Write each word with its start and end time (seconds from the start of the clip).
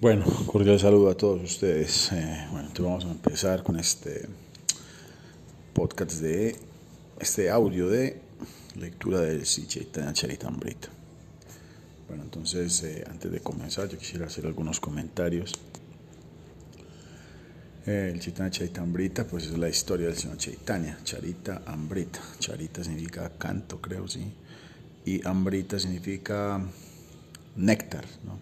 Bueno, 0.00 0.24
cordial 0.46 0.80
saludo 0.80 1.10
a 1.10 1.14
todos 1.14 1.42
ustedes. 1.42 2.10
Eh, 2.12 2.46
bueno, 2.50 2.68
entonces 2.68 2.84
vamos 2.86 3.04
a 3.04 3.10
empezar 3.10 3.62
con 3.62 3.78
este 3.78 4.26
podcast 5.74 6.12
de 6.22 6.56
este 7.18 7.50
audio 7.50 7.86
de 7.86 8.18
lectura 8.76 9.20
del 9.20 9.44
Chaitanya 9.44 10.14
Charitamrita. 10.14 10.88
Bueno, 12.08 12.22
entonces 12.22 12.82
eh, 12.82 13.04
antes 13.10 13.30
de 13.30 13.40
comenzar 13.40 13.90
yo 13.90 13.98
quisiera 13.98 14.24
hacer 14.24 14.46
algunos 14.46 14.80
comentarios. 14.80 15.52
Eh, 17.86 18.12
el 18.14 18.20
Chaitanya 18.20 18.50
Charitamrita 18.50 19.26
pues 19.26 19.48
es 19.48 19.58
la 19.58 19.68
historia 19.68 20.06
del 20.06 20.16
señor 20.16 20.38
Chaitanya, 20.38 20.98
Charita 21.04 21.60
Ambrita. 21.66 22.20
Charita 22.38 22.82
significa 22.82 23.32
canto, 23.36 23.82
creo, 23.82 24.08
sí. 24.08 24.32
Y 25.04 25.26
Ambrita 25.28 25.78
significa 25.78 26.58
néctar, 27.54 28.06
¿no? 28.24 28.38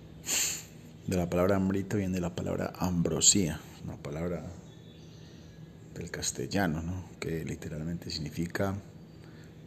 De 1.08 1.16
la 1.16 1.30
palabra 1.30 1.56
ambrita 1.56 1.96
viene 1.96 2.12
de 2.12 2.20
la 2.20 2.34
palabra 2.34 2.74
ambrosía, 2.78 3.58
una 3.82 3.96
palabra 3.96 4.44
del 5.94 6.10
castellano, 6.10 6.82
¿no? 6.82 7.02
que 7.18 7.46
literalmente 7.46 8.10
significa 8.10 8.74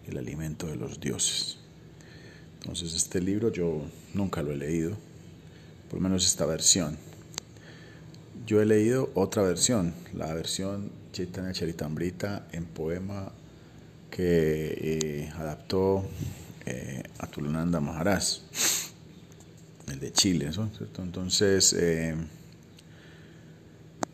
el 0.07 0.19
alimento 0.19 0.67
de 0.67 0.75
los 0.75 0.99
dioses. 0.99 1.57
Entonces 2.59 2.93
este 2.93 3.19
libro 3.21 3.51
yo 3.51 3.81
nunca 4.13 4.43
lo 4.43 4.51
he 4.51 4.55
leído, 4.55 4.95
por 5.89 5.95
lo 5.95 6.01
menos 6.01 6.27
esta 6.27 6.45
versión. 6.45 6.95
Yo 8.45 8.61
he 8.61 8.65
leído 8.67 9.09
otra 9.15 9.41
versión, 9.41 9.95
la 10.13 10.31
versión 10.35 10.91
Chaitanya 11.11 11.53
Charitambrita 11.53 12.45
en 12.51 12.65
poema 12.65 13.31
que 14.11 14.77
eh, 14.79 15.31
adaptó 15.35 16.05
eh, 16.67 17.01
Atulananda 17.17 17.79
Maharaj 17.79 18.41
el 19.91 19.99
de 19.99 20.11
Chile, 20.11 20.49
Entonces, 20.97 21.73
eh, 21.73 22.15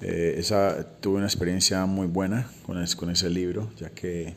eh, 0.02 0.36
esa, 0.38 0.84
tuve 1.00 1.18
una 1.18 1.28
experiencia 1.28 1.86
muy 1.86 2.08
buena 2.08 2.50
con, 2.66 2.82
ese 3.12 3.30
libro, 3.30 3.72
ya 3.78 3.90
que 3.92 4.34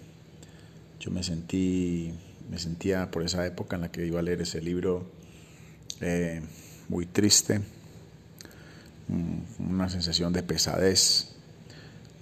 yo 1.00 1.10
me 1.10 1.22
sentí, 1.22 2.12
me 2.50 2.58
sentía 2.58 3.10
por 3.10 3.22
esa 3.22 3.47
época 3.47 3.77
en 3.77 3.82
la 3.82 3.91
que 3.91 4.06
iba 4.06 4.20
a 4.20 4.22
leer 4.22 4.42
ese 4.42 4.60
libro 4.60 5.10
eh, 6.00 6.42
muy 6.88 7.06
triste, 7.06 7.60
una 9.58 9.88
sensación 9.88 10.32
de 10.32 10.42
pesadez, 10.42 11.32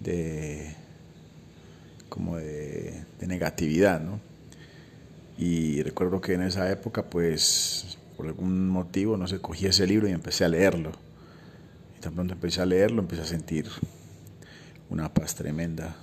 de 0.00 0.74
como 2.08 2.38
de, 2.38 3.04
de 3.20 3.26
negatividad, 3.26 4.00
¿no? 4.00 4.20
Y 5.36 5.82
recuerdo 5.82 6.20
que 6.20 6.32
en 6.32 6.42
esa 6.42 6.70
época, 6.72 7.04
pues 7.04 7.98
por 8.18 8.26
algún 8.26 8.68
motivo, 8.68 9.16
no 9.16 9.28
sé, 9.28 9.38
cogí 9.38 9.66
ese 9.66 9.86
libro 9.86 10.08
y 10.08 10.10
empecé 10.10 10.44
a 10.44 10.48
leerlo. 10.48 10.90
Y 11.96 12.00
tan 12.00 12.14
pronto 12.14 12.34
empecé 12.34 12.60
a 12.60 12.66
leerlo, 12.66 13.00
empecé 13.00 13.22
a 13.22 13.24
sentir 13.24 13.66
una 14.90 15.14
paz 15.14 15.36
tremenda, 15.36 15.94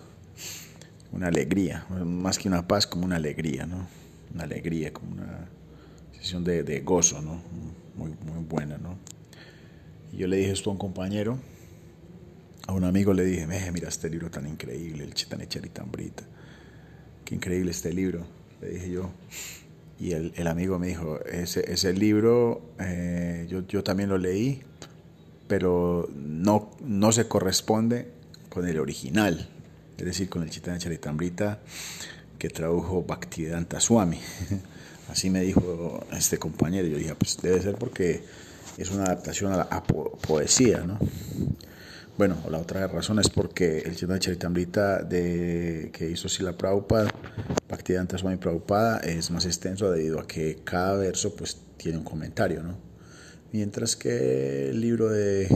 una 1.12 1.28
alegría, 1.28 1.86
más 1.90 2.40
que 2.40 2.48
una 2.48 2.66
paz, 2.66 2.88
como 2.88 3.04
una 3.04 3.18
alegría, 3.18 3.66
¿no? 3.66 3.86
Una 4.34 4.46
alegría, 4.46 4.94
como 4.94 5.12
una 5.12 5.50
sensación 6.14 6.46
de, 6.46 6.80
gozo, 6.86 7.22
¿no? 7.22 7.42
Muy, 7.98 8.12
muy 8.12 8.46
buena, 8.48 8.78
¿no? 8.78 8.98
Y 10.14 10.18
yo 10.20 10.28
le 10.28 10.38
dije 10.38 10.54
esto 10.54 10.70
a 10.70 10.74
un 10.74 10.80
compañero, 10.80 11.38
a 12.66 12.72
un 12.72 12.86
amigo 12.86 13.14
le 13.14 13.26
dije, 13.26 13.46
mira 13.74 13.90
este 13.90 14.10
libro 14.10 14.32
tan 14.32 14.48
increíble, 14.48 15.04
el 15.04 15.14
Chitanecharitambrit, 15.14 16.22
qué 17.26 17.36
increíble 17.36 17.72
este 17.72 17.92
libro, 17.92 18.26
le 18.62 18.70
dije 18.70 18.90
yo. 18.90 19.10
Y 20.00 20.12
el, 20.12 20.34
el 20.36 20.48
amigo 20.48 20.78
me 20.78 20.88
dijo, 20.88 21.20
ese, 21.26 21.72
ese 21.72 21.94
libro 21.94 22.62
eh, 22.80 23.48
yo, 23.50 23.66
yo, 23.68 23.84
también 23.84 24.10
lo 24.10 24.18
leí, 24.18 24.62
pero 25.48 26.10
no, 26.16 26.72
no 26.82 27.12
se 27.12 27.28
corresponde 27.28 28.10
con 28.50 28.68
el 28.68 28.80
original, 28.80 29.50
es 29.98 30.06
decir, 30.06 30.30
con 30.30 30.44
el 30.44 30.50
Chaitanya 30.50 30.80
Charitamrita 30.80 31.60
que 32.38 32.50
tradujo 32.50 33.04
Bhaktivedanta 33.04 33.80
Swami. 33.80 34.20
Así 35.10 35.30
me 35.30 35.42
dijo 35.42 36.06
este 36.12 36.38
compañero. 36.38 36.88
Yo 36.88 36.98
dije, 36.98 37.16
pues 37.16 37.38
debe 37.42 37.62
ser 37.62 37.76
porque 37.76 38.24
es 38.78 38.92
una 38.92 39.06
adaptación 39.06 39.54
a 39.54 39.58
la 39.58 39.84
poesía, 39.84 40.80
¿no? 40.80 41.00
Bueno, 42.18 42.38
la 42.50 42.60
otra 42.60 42.88
razón 42.88 43.20
es 43.20 43.30
porque 43.30 43.80
el 43.80 43.96
Chaitanya 43.96 44.20
Charitamrita 44.20 45.04
de, 45.04 45.90
que 45.94 46.10
hizo 46.10 46.30
Sila 46.30 46.54
Prabhupada, 46.54 47.12
Bhaktivedanta 47.70 48.18
Swami 48.18 48.38
Prabhupada, 48.38 49.00
es 49.00 49.32
más 49.32 49.46
extenso 49.46 49.92
debido 49.92 50.20
a 50.20 50.28
que 50.28 50.62
cada 50.64 50.96
verso 50.98 51.36
pues 51.36 51.58
tiene 51.78 51.98
un 51.98 52.04
comentario, 52.04 52.64
¿no? 52.64 52.78
Mientras 53.52 53.96
que 53.96 54.70
el 54.70 54.82
libro 54.82 55.10
de, 55.10 55.48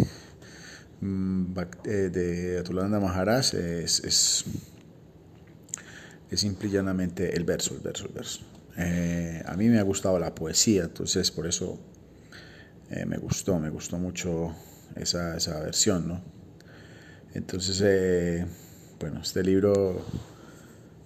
mm, 1.02 1.58
eh, 1.86 1.90
de 2.12 2.60
Atulanda 2.60 3.00
Maharaj 3.00 3.54
es, 3.54 4.00
es, 4.04 4.46
es 6.30 6.40
simple 6.40 6.70
y 6.70 6.72
llanamente 6.72 7.36
el 7.36 7.44
verso, 7.44 7.74
el 7.74 7.82
verso, 7.82 8.06
el 8.06 8.14
verso. 8.14 8.42
Eh, 8.78 9.44
a 9.46 9.56
mí 9.58 9.68
me 9.68 9.80
ha 9.80 9.84
gustado 9.84 10.20
la 10.20 10.34
poesía, 10.34 10.84
entonces 10.84 11.32
por 11.32 11.48
eso 11.48 11.80
eh, 12.90 13.06
me 13.06 13.18
gustó, 13.18 13.60
me 13.60 13.70
gustó 13.70 13.98
mucho 13.98 14.56
esa, 14.96 15.36
esa 15.36 15.60
versión, 15.60 16.08
¿no? 16.08 16.22
Entonces, 17.34 17.82
eh, 17.84 18.46
bueno, 19.00 19.22
este 19.22 19.44
libro 19.44 20.06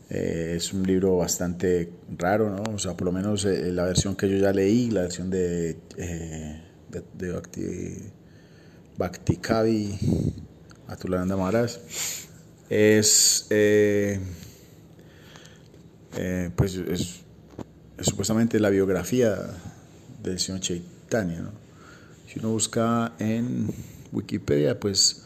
eh, 0.10 0.54
es 0.58 0.74
un 0.74 0.84
libro 0.84 1.18
bastante 1.18 1.90
raro, 2.18 2.50
¿no? 2.50 2.64
O 2.74 2.80
sea, 2.80 2.96
por 2.96 3.06
lo 3.06 3.12
menos 3.12 3.46
eh, 3.46 3.72
la 3.72 3.86
versión 3.86 4.16
que 4.16 4.30
yo 4.30 4.38
ya 4.38 4.52
leí, 4.52 4.90
la 4.92 5.02
versión 5.02 5.30
de, 5.30 5.78
de, 5.96 7.04
de 7.14 7.32
Bhakti, 7.32 7.98
Bhakti 8.98 9.38
Kavi 9.38 9.98
Atulananda 10.88 11.36
Maharaj, 11.36 11.72
es, 12.70 13.46
pues 16.56 16.76
es, 16.76 17.22
supuestamente 18.00 18.60
la 18.60 18.70
biografía 18.70 19.38
del 20.22 20.40
señor 20.40 20.62
Chaitanya. 20.62 21.50
Si 22.28 22.40
uno 22.40 22.50
busca 22.50 23.14
en 23.20 23.68
Wikipedia, 24.12 24.80
pues 24.80 25.24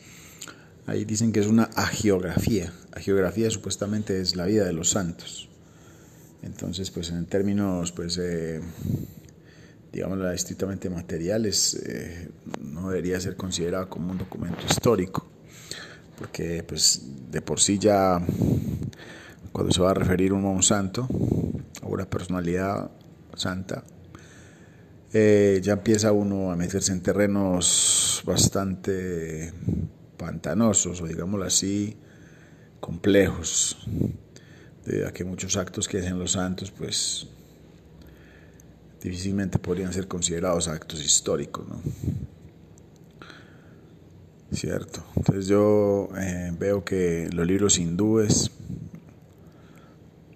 Ahí 0.87 1.03
dicen 1.03 1.33
que 1.33 1.41
es 1.41 1.47
una 1.47 1.63
agiografía. 1.75 2.71
Agiografía 2.97 3.51
supuestamente 3.51 4.19
es 4.19 4.35
la 4.35 4.45
vida 4.45 4.65
de 4.65 4.73
los 4.73 4.89
santos. 4.89 5.49
Entonces, 6.41 6.89
pues 6.89 7.11
en 7.11 7.27
términos, 7.27 7.91
pues, 7.91 8.17
eh, 8.17 8.59
digamos, 9.93 10.19
estrictamente 10.33 10.89
materiales, 10.89 11.75
eh, 11.85 12.29
no 12.59 12.89
debería 12.89 13.19
ser 13.19 13.35
considerado 13.35 13.87
como 13.87 14.11
un 14.11 14.17
documento 14.17 14.65
histórico, 14.67 15.27
porque, 16.17 16.63
pues, 16.63 17.03
de 17.29 17.41
por 17.41 17.59
sí 17.59 17.77
ya, 17.77 18.19
cuando 19.51 19.71
se 19.71 19.81
va 19.81 19.91
a 19.91 19.93
referir 19.93 20.33
uno 20.33 20.47
a 20.47 20.51
un 20.51 20.63
santo, 20.63 21.07
a 21.83 21.85
una 21.85 22.09
personalidad 22.09 22.89
santa, 23.35 23.83
eh, 25.13 25.61
ya 25.63 25.73
empieza 25.73 26.11
uno 26.11 26.51
a 26.51 26.55
meterse 26.55 26.91
en 26.93 27.01
terrenos 27.01 28.23
bastante 28.25 29.53
pantanosos 30.17 30.99
o 31.01 31.05
digámoslo 31.05 31.45
así, 31.45 31.95
complejos, 32.79 33.77
de 34.85 35.11
que 35.13 35.23
muchos 35.23 35.57
actos 35.57 35.87
que 35.87 35.99
hacen 35.99 36.17
los 36.17 36.31
santos 36.33 36.71
pues 36.71 37.27
difícilmente 39.01 39.59
podrían 39.59 39.93
ser 39.93 40.07
considerados 40.07 40.67
actos 40.67 41.03
históricos, 41.03 41.67
¿no? 41.67 41.81
Cierto. 44.51 45.03
Entonces 45.17 45.47
yo 45.47 46.09
eh, 46.17 46.53
veo 46.57 46.85
que 46.85 47.29
los 47.33 47.45
libros 47.45 47.77
hindúes, 47.77 48.49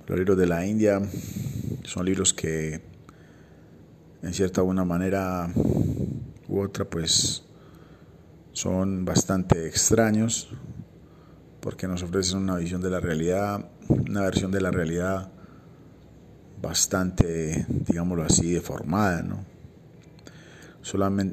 los 0.05 0.17
libros 0.17 0.37
de 0.37 0.47
la 0.47 0.65
India, 0.65 1.01
son 1.85 2.05
libros 2.05 2.33
que 2.33 2.81
en 4.21 4.33
cierta 4.33 4.61
alguna 4.61 4.83
manera 4.83 5.49
u 6.47 6.59
otra 6.59 6.85
pues 6.85 7.43
son 8.51 9.05
bastante 9.05 9.65
extraños 9.65 10.49
porque 11.61 11.87
nos 11.87 12.01
ofrecen 12.03 12.39
una 12.39 12.57
visión 12.57 12.81
de 12.81 12.89
la 12.89 12.99
realidad, 12.99 13.63
una 13.87 14.21
versión 14.21 14.51
de 14.51 14.61
la 14.61 14.71
realidad 14.71 15.29
bastante, 16.61 17.65
digámoslo 17.69 18.23
así, 18.23 18.51
deformada, 18.51 19.21
¿no? 19.21 19.45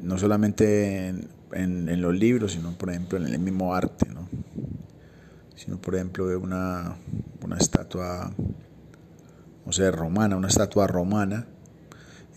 No 0.03 0.17
solamente 0.17 1.07
en, 1.07 2.01
los 2.01 2.15
libros, 2.15 2.53
sino 2.53 2.77
por 2.77 2.91
ejemplo 2.91 3.17
en 3.17 3.25
el 3.25 3.39
mismo 3.39 3.73
arte, 3.73 4.07
¿no? 4.07 4.29
Sino 5.55 5.81
por 5.81 5.95
ejemplo 5.95 6.27
de 6.27 6.35
una, 6.35 6.95
una 7.43 7.57
estatua, 7.57 8.31
o 9.65 9.71
sea, 9.71 9.91
romana, 9.91 10.37
una 10.37 10.47
estatua 10.47 10.85
romana 10.85 11.47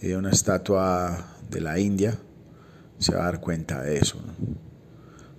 y 0.00 0.08
de 0.08 0.16
una 0.16 0.30
estatua 0.30 1.36
de 1.50 1.60
la 1.60 1.78
India, 1.78 2.18
se 2.98 3.14
va 3.14 3.22
a 3.22 3.24
dar 3.24 3.40
cuenta 3.40 3.82
de 3.82 3.98
eso, 3.98 4.18
¿no? 4.26 4.71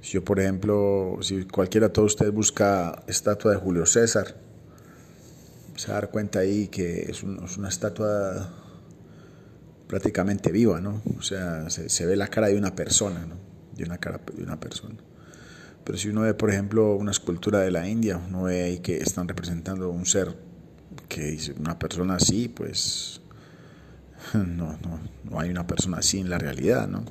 Si 0.03 0.11
yo, 0.11 0.23
por 0.25 0.38
ejemplo, 0.41 1.17
si 1.21 1.45
cualquiera 1.45 1.88
de 1.88 1.94
todos 1.94 2.11
ustedes 2.11 2.33
busca 2.33 3.03
estatua 3.07 3.53
de 3.53 3.57
Julio 3.57 3.85
César, 3.85 4.35
se 5.77 5.88
va 5.88 5.94
a 5.94 6.01
dar 6.01 6.11
cuenta 6.11 6.39
ahí 6.39 6.67
que 6.67 7.03
es, 7.09 7.23
una 7.23 7.69
estatua 7.69 8.51
prácticamente 9.88 10.51
viva, 10.51 10.81
¿no? 10.81 11.01
O 11.17 11.21
sea, 11.21 11.69
se, 11.69 12.05
ve 12.05 12.17
la 12.17 12.27
cara 12.27 12.47
de 12.47 12.57
una 12.57 12.75
persona, 12.75 13.25
¿no? 13.25 13.35
de 13.77 13.85
una 13.85 13.97
cara 13.97 14.19
de 14.35 14.44
una 14.44 14.59
persona. 14.59 14.95
Pero 15.85 15.97
si 15.97 16.09
uno 16.09 16.21
ve, 16.21 16.33
por 16.33 16.50
ejemplo, 16.50 16.95
una 16.95 17.11
escultura 17.11 17.59
de 17.59 17.71
la 17.71 17.88
India, 17.88 18.17
uno 18.17 18.44
ve 18.44 18.61
ahí 18.63 18.79
que 18.79 18.97
están 18.97 19.29
representando 19.29 19.89
un 19.89 20.05
ser 20.05 20.35
que 21.07 21.27
dice 21.27 21.55
una 21.57 21.79
persona 21.79 22.15
así, 22.15 22.50
pues 22.50 23.21
no, 24.33 24.77
no, 24.83 25.00
no 25.23 25.39
hay 25.39 25.50
una 25.50 25.65
persona 25.65 26.00
así 26.00 26.19
en 26.19 26.29
la 26.29 26.39
realidad, 26.39 26.89
¿no? 26.89 27.05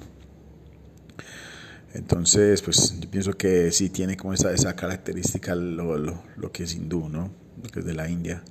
Entonces, 1.95 2.63
pues 2.63 2.99
yo 2.99 3.11
pienso 3.11 3.35
que 3.35 3.71
sí 3.71 3.91
tiene 3.91 4.17
como 4.17 4.33
esa, 4.33 4.53
esa 4.53 4.75
característica 4.75 5.55
lo, 5.55 5.99
lo, 5.99 6.23
lo 6.37 6.53
que 6.53 6.65
es 6.65 6.75
hindú, 6.75 7.09
¿no? 7.09 7.31
Lo 7.63 7.69
que 7.69 7.81
es 7.81 7.87
de 7.87 7.95
la 7.95 8.09
India. 8.09 8.43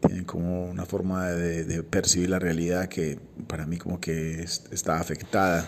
Tienen 0.00 0.24
como 0.24 0.66
una 0.66 0.86
forma 0.86 1.28
de, 1.28 1.82
percibir 1.84 2.30
la 2.30 2.38
realidad 2.38 2.88
que 2.88 3.18
para 3.46 3.66
mí 3.66 3.76
como 3.76 4.00
que 4.00 4.42
está 4.42 4.98
afectada 4.98 5.64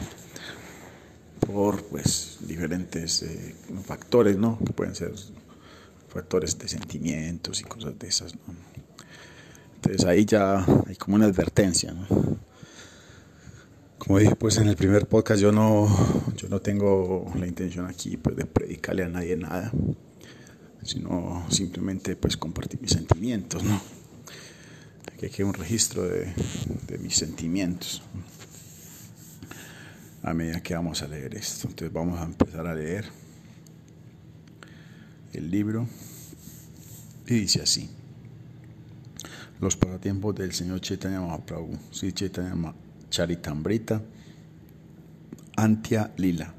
por 1.47 1.85
pues 1.85 2.39
diferentes 2.41 3.23
eh, 3.23 3.55
factores, 3.85 4.37
¿no? 4.37 4.59
Que 4.59 4.73
pueden 4.73 4.95
ser 4.95 5.13
factores 6.09 6.59
de 6.59 6.67
sentimientos 6.67 7.61
y 7.61 7.65
cosas 7.65 7.99
de 7.99 8.09
esas, 8.09 8.35
¿no? 8.35 8.55
Entonces 9.77 10.05
ahí 10.07 10.25
ya 10.25 10.65
hay 10.87 10.97
como 10.97 11.17
una 11.17 11.27
advertencia, 11.27 11.93
¿no? 11.93 12.07
Como 14.07 14.21
dije 14.21 14.37
pues 14.37 14.57
en 14.59 14.69
el 14.69 14.77
primer 14.77 15.09
podcast, 15.09 15.41
yo 15.41 15.51
no, 15.51 15.89
yo 16.37 16.49
no 16.49 16.61
tengo 16.61 17.29
la 17.35 17.45
intención 17.45 17.87
aquí 17.87 18.17
pues, 18.17 18.37
de 18.37 18.45
predicarle 18.45 19.03
a 19.03 19.09
nadie 19.09 19.37
nada, 19.37 19.73
sino 20.85 21.45
simplemente 21.51 22.15
pues 22.15 22.37
compartir 22.37 22.81
mis 22.81 22.93
sentimientos, 22.93 23.65
¿no? 23.65 23.81
Que 25.19 25.29
quede 25.29 25.45
un 25.45 25.55
registro 25.55 26.05
de, 26.05 26.33
de 26.87 26.99
mis 26.99 27.17
sentimientos 27.17 28.01
a 30.23 30.33
medida 30.35 30.61
que 30.61 30.75
vamos 30.75 31.03
a 31.03 31.09
leer 31.09 31.35
esto. 31.35 31.67
Entonces 31.67 31.93
vamos 31.93 32.21
a 32.21 32.25
empezar 32.25 32.65
a 32.69 32.77
leer 32.77 33.07
el 35.33 35.51
libro 35.51 35.89
y 37.27 37.35
dice 37.41 37.61
así. 37.61 37.91
Los 39.61 39.77
pasatiempos 39.77 40.37
del 40.37 40.53
señor 40.53 40.81
Chaitanya 40.81 41.21
Mahaprabhu, 41.21 41.77
Sri 41.91 42.13
Chaitanya 42.13 42.55
Charitambrita, 43.17 44.03
Antia 45.57 46.13
Lila. 46.19 46.53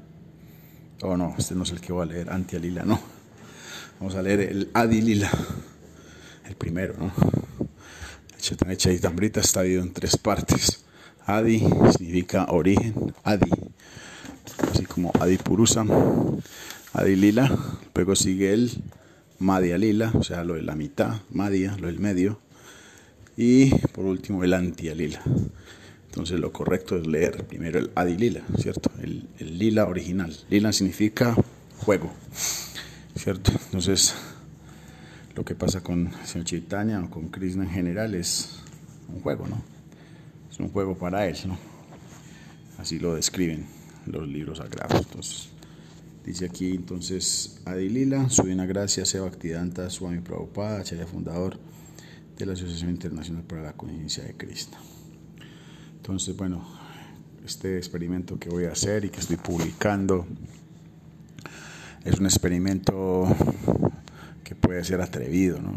Oh 1.02 1.16
no, 1.16 1.36
este 1.38 1.54
no 1.54 1.62
es 1.62 1.70
el 1.70 1.80
que 1.80 1.92
voy 1.92 2.02
a 2.02 2.06
leer, 2.06 2.30
Antia 2.32 2.58
Lila, 2.58 2.82
no. 2.82 2.98
Vamos 4.00 4.16
a 4.16 4.22
leer 4.22 4.40
el 4.40 4.68
Adi 4.74 5.00
Lila, 5.00 5.30
el 6.48 6.56
primero, 6.56 6.94
¿no? 6.98 7.12
Charitambrita 8.40 9.38
está 9.38 9.62
dividido 9.62 9.84
en 9.84 9.92
tres 9.92 10.16
partes. 10.16 10.84
Adi 11.26 11.60
significa 11.96 12.46
origen, 12.46 13.14
Adi, 13.22 13.50
así 14.72 14.84
como 14.84 15.12
Adi 15.20 15.36
Purusa, 15.36 15.84
Adi 16.92 17.14
Lila, 17.14 17.56
luego 17.94 18.16
sigue 18.16 18.52
el 18.52 18.82
Madhya 19.38 19.78
Lila, 19.78 20.10
o 20.12 20.24
sea, 20.24 20.42
lo 20.42 20.54
de 20.54 20.62
la 20.62 20.74
mitad, 20.74 21.20
Madhya, 21.30 21.76
lo 21.78 21.86
del 21.86 22.00
medio, 22.00 22.40
y 23.36 23.72
por 23.92 24.06
último 24.06 24.42
el 24.42 24.54
Antia 24.54 24.96
Lila. 24.96 25.22
Entonces 26.18 26.40
lo 26.40 26.52
correcto 26.52 26.96
es 26.96 27.06
leer 27.06 27.46
primero 27.46 27.78
el 27.78 27.92
Adi 27.94 28.16
Lila, 28.16 28.42
¿cierto? 28.58 28.90
El, 29.00 29.28
Lila 29.38 29.86
original. 29.86 30.36
Lila 30.50 30.72
significa 30.72 31.36
juego, 31.78 32.12
¿cierto? 33.14 33.52
Entonces 33.52 34.16
lo 35.36 35.44
que 35.44 35.54
pasa 35.54 35.80
con 35.80 36.10
Señor 36.24 36.44
Chaitanya 36.44 37.00
o 37.04 37.08
con 37.08 37.28
Krishna 37.28 37.62
en 37.62 37.70
general 37.70 38.16
es 38.16 38.58
un 39.08 39.20
juego, 39.20 39.46
¿no? 39.46 39.62
un 40.58 40.72
juego 40.72 40.98
para 40.98 41.24
él, 41.28 41.36
¿no? 41.46 41.56
Así 42.78 42.98
lo 42.98 43.14
describen 43.14 43.64
los 44.06 44.26
libros 44.26 44.58
sagrados. 44.58 45.00
Entonces, 45.06 45.50
dice 46.26 46.46
aquí 46.46 46.72
entonces 46.72 47.60
Adilila, 47.64 48.28
su 48.28 48.42
divina 48.42 48.66
gracia, 48.66 49.04
Seva 49.04 49.26
Bhaktivedanta 49.26 49.88
Swami 49.88 50.18
Prabhupada, 50.18 50.80
Acharya 50.80 51.06
fundador 51.06 51.60
de 52.36 52.44
la 52.44 52.54
Asociación 52.54 52.90
Internacional 52.90 53.44
para 53.44 53.62
la 53.62 53.74
Conciencia 53.74 54.24
de 54.24 54.36
Cristo. 54.36 54.76
Entonces, 56.08 56.34
bueno, 56.38 56.66
este 57.44 57.76
experimento 57.76 58.38
que 58.38 58.48
voy 58.48 58.64
a 58.64 58.72
hacer 58.72 59.04
y 59.04 59.10
que 59.10 59.20
estoy 59.20 59.36
publicando 59.36 60.26
es 62.02 62.18
un 62.18 62.24
experimento 62.24 63.26
que 64.42 64.54
puede 64.54 64.82
ser 64.84 65.02
atrevido, 65.02 65.60
¿no? 65.60 65.74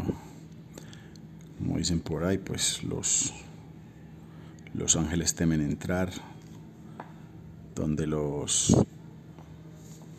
Como 1.58 1.76
dicen 1.76 2.00
por 2.00 2.24
ahí, 2.24 2.38
pues 2.38 2.82
los 2.82 3.34
los 4.72 4.96
ángeles 4.96 5.34
temen 5.34 5.60
entrar 5.60 6.10
donde 7.74 8.06
los 8.06 8.74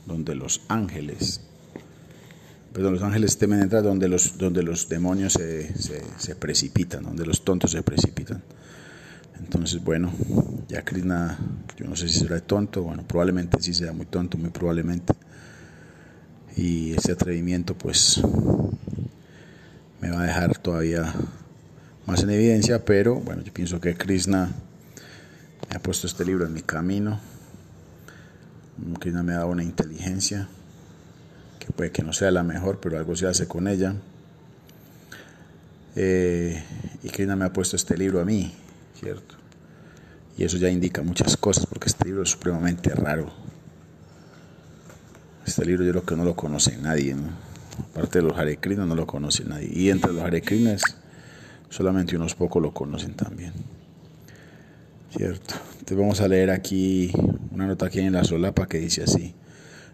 donde 0.05 0.35
los 0.35 0.61
ángeles 0.67 1.41
perdón, 2.71 2.93
los 2.93 3.01
ángeles 3.01 3.39
temen 3.39 3.63
entrar 3.63 3.81
donde 3.81 4.07
los 4.07 4.37
donde 4.37 4.61
los 4.61 4.87
demonios 4.89 5.33
se, 5.33 5.73
se, 5.75 6.35
precipitan, 6.35 7.01
donde 7.01 7.25
los 7.25 7.43
tontos 7.43 7.71
se 7.71 7.81
precipitan. 7.81 8.43
Entonces, 9.39 9.83
bueno, 9.83 10.11
ya 10.67 10.83
Krishna, 10.83 11.37
yo 11.77 11.87
no 11.87 11.95
sé 11.95 12.09
si 12.09 12.19
será 12.19 12.39
tonto, 12.39 12.83
bueno, 12.83 13.03
probablemente 13.07 13.61
sí 13.61 13.73
sea 13.73 13.93
muy 13.93 14.05
tonto, 14.05 14.37
muy 14.37 14.49
probablemente. 14.49 15.13
Y 16.55 16.93
ese 16.93 17.13
atrevimiento 17.13 17.75
pues 17.75 18.21
me 20.01 20.09
va 20.09 20.21
a 20.21 20.25
dejar 20.25 20.57
todavía 20.57 21.13
más 22.05 22.23
en 22.23 22.29
evidencia, 22.29 22.83
pero 22.83 23.15
bueno, 23.15 23.41
yo 23.41 23.53
pienso 23.53 23.79
que 23.79 23.95
Krishna 23.95 24.51
me 25.69 25.75
ha 25.75 25.79
puesto 25.79 26.07
este 26.07 26.25
libro 26.25 26.45
en 26.45 26.53
mi 26.53 26.61
camino. 26.61 27.19
Krishna 28.99 29.23
me 29.23 29.33
ha 29.33 29.37
dado 29.37 29.49
una 29.49 29.63
inteligencia 29.63 30.47
que 31.59 31.71
puede 31.71 31.91
que 31.91 32.03
no 32.03 32.11
sea 32.11 32.31
la 32.31 32.43
mejor, 32.43 32.79
pero 32.79 32.97
algo 32.97 33.15
se 33.15 33.27
hace 33.27 33.47
con 33.47 33.67
ella. 33.67 33.95
Eh, 35.95 36.61
y 37.03 37.09
Krishna 37.09 37.35
me 37.35 37.45
ha 37.45 37.53
puesto 37.53 37.75
este 37.75 37.95
libro 37.97 38.19
a 38.19 38.25
mí, 38.25 38.53
¿cierto? 39.03 39.35
Y 40.37 40.43
eso 40.43 40.57
ya 40.57 40.69
indica 40.69 41.03
muchas 41.03 41.37
cosas, 41.37 41.65
porque 41.65 41.89
este 41.89 42.05
libro 42.05 42.23
es 42.23 42.29
supremamente 42.29 42.89
raro. 42.89 43.31
Este 45.45 45.65
libro 45.65 45.83
yo 45.83 45.91
creo 45.91 46.05
que 46.05 46.15
no 46.15 46.23
lo 46.23 46.35
conoce 46.35 46.77
nadie. 46.77 47.15
Aparte 47.91 48.19
de 48.19 48.25
los 48.25 48.35
Krishna 48.59 48.85
no 48.85 48.95
lo 48.95 49.05
conoce 49.05 49.43
nadie. 49.43 49.69
Y 49.71 49.89
entre 49.89 50.13
los 50.13 50.23
Hare 50.23 50.41
Krishnas 50.41 50.81
solamente 51.69 52.15
unos 52.15 52.35
pocos 52.35 52.61
lo 52.61 52.73
conocen 52.73 53.13
también. 53.13 53.51
¿Cierto? 55.15 55.55
Entonces 55.73 55.97
vamos 55.97 56.21
a 56.21 56.27
leer 56.27 56.49
aquí 56.49 57.11
una 57.51 57.67
nota 57.67 57.87
aquí 57.87 57.99
en 57.99 58.13
la 58.13 58.23
solapa 58.23 58.67
que 58.67 58.79
dice 58.79 59.03
así. 59.03 59.35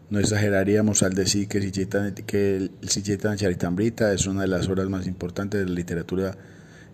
No 0.10 0.20
exageraríamos 0.20 1.04
al 1.04 1.14
decir 1.14 1.48
que 1.48 1.58
el 1.58 2.72
Sichetan 2.90 3.38
Charitambrita 3.38 4.14
es 4.14 4.26
una 4.28 4.42
de 4.42 4.48
las 4.48 4.68
obras 4.70 4.90
más 4.90 5.08
importantes 5.08 5.60
de 5.60 5.68
la 5.68 5.74
literatura 5.74 6.38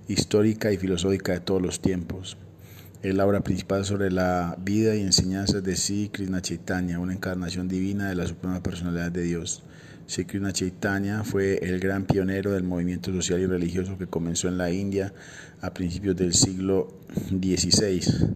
histórica 0.07 0.71
y 0.71 0.77
filosófica 0.77 1.33
de 1.33 1.39
todos 1.39 1.61
los 1.61 1.81
tiempos. 1.81 2.37
Es 3.01 3.13
la 3.13 3.25
obra 3.25 3.41
principal 3.41 3.85
sobre 3.85 4.11
la 4.11 4.57
vida 4.59 4.95
y 4.95 5.01
enseñanzas 5.01 5.63
de 5.63 5.75
Sri 5.75 6.09
Krishna 6.09 6.41
Chaitanya, 6.41 6.99
una 6.99 7.13
encarnación 7.13 7.67
divina 7.67 8.09
de 8.09 8.15
la 8.15 8.27
Suprema 8.27 8.63
Personalidad 8.63 9.11
de 9.11 9.23
Dios. 9.23 9.63
Sri 10.07 10.25
Krishna 10.25 10.53
Chaitanya 10.53 11.23
fue 11.23 11.59
el 11.61 11.79
gran 11.79 12.05
pionero 12.05 12.51
del 12.51 12.63
movimiento 12.63 13.11
social 13.13 13.41
y 13.41 13.45
religioso 13.45 13.97
que 13.97 14.07
comenzó 14.07 14.47
en 14.47 14.57
la 14.57 14.71
India 14.71 15.13
a 15.61 15.73
principios 15.73 16.15
del 16.15 16.33
siglo 16.33 16.99
XVI 17.29 18.35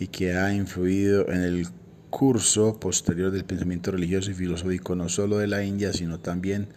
y 0.00 0.06
que 0.08 0.36
ha 0.36 0.52
influido 0.52 1.28
en 1.28 1.42
el 1.42 1.66
curso 2.10 2.80
posterior 2.80 3.30
del 3.30 3.44
pensamiento 3.44 3.90
religioso 3.90 4.30
y 4.30 4.34
filosófico 4.34 4.94
no 4.94 5.08
solo 5.08 5.38
de 5.38 5.46
la 5.46 5.64
India, 5.64 5.92
sino 5.92 6.20
también 6.20 6.68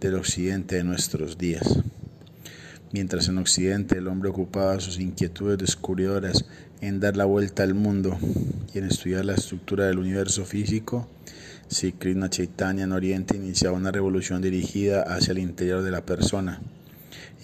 del 0.00 0.16
occidente 0.16 0.76
de 0.76 0.84
nuestros 0.84 1.38
días. 1.38 1.82
Mientras 2.92 3.28
en 3.28 3.38
Occidente 3.38 3.96
el 3.96 4.06
hombre 4.06 4.28
ocupaba 4.28 4.78
sus 4.78 5.00
inquietudes 5.00 5.56
descubridoras 5.56 6.44
en 6.82 7.00
dar 7.00 7.16
la 7.16 7.24
vuelta 7.24 7.62
al 7.62 7.72
mundo 7.72 8.18
y 8.74 8.78
en 8.78 8.84
estudiar 8.84 9.24
la 9.24 9.34
estructura 9.34 9.86
del 9.86 9.98
universo 9.98 10.44
físico, 10.44 11.08
Sri 11.68 11.92
Krishna 11.92 12.28
Chaitanya 12.28 12.84
en 12.84 12.92
Oriente 12.92 13.34
iniciaba 13.34 13.78
una 13.78 13.92
revolución 13.92 14.42
dirigida 14.42 15.04
hacia 15.04 15.32
el 15.32 15.38
interior 15.38 15.80
de 15.80 15.90
la 15.90 16.04
persona 16.04 16.60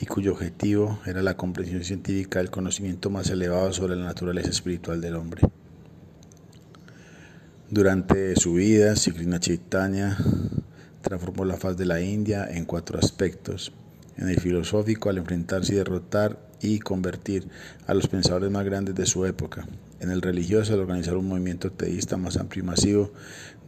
y 0.02 0.04
cuyo 0.04 0.32
objetivo 0.32 1.00
era 1.06 1.22
la 1.22 1.38
comprensión 1.38 1.82
científica 1.82 2.40
del 2.40 2.50
conocimiento 2.50 3.08
más 3.08 3.30
elevado 3.30 3.72
sobre 3.72 3.96
la 3.96 4.04
naturaleza 4.04 4.50
espiritual 4.50 5.00
del 5.00 5.16
hombre. 5.16 5.40
Durante 7.70 8.36
su 8.36 8.54
vida, 8.54 8.94
Sri 8.96 9.14
Chaitanya 9.40 10.18
transformó 11.00 11.46
la 11.46 11.56
faz 11.56 11.78
de 11.78 11.86
la 11.86 12.02
India 12.02 12.46
en 12.50 12.66
cuatro 12.66 12.98
aspectos. 12.98 13.72
En 14.18 14.28
el 14.28 14.40
filosófico, 14.40 15.08
al 15.08 15.18
enfrentarse 15.18 15.72
y 15.72 15.76
derrotar 15.76 16.38
y 16.60 16.80
convertir 16.80 17.48
a 17.86 17.94
los 17.94 18.08
pensadores 18.08 18.50
más 18.50 18.64
grandes 18.64 18.94
de 18.94 19.06
su 19.06 19.24
época. 19.26 19.66
En 20.00 20.10
el 20.10 20.22
religioso, 20.22 20.74
al 20.74 20.80
organizar 20.80 21.16
un 21.16 21.28
movimiento 21.28 21.70
teísta 21.72 22.16
más 22.16 22.36
amplio 22.36 22.62
y 22.62 22.66
masivo 22.66 23.12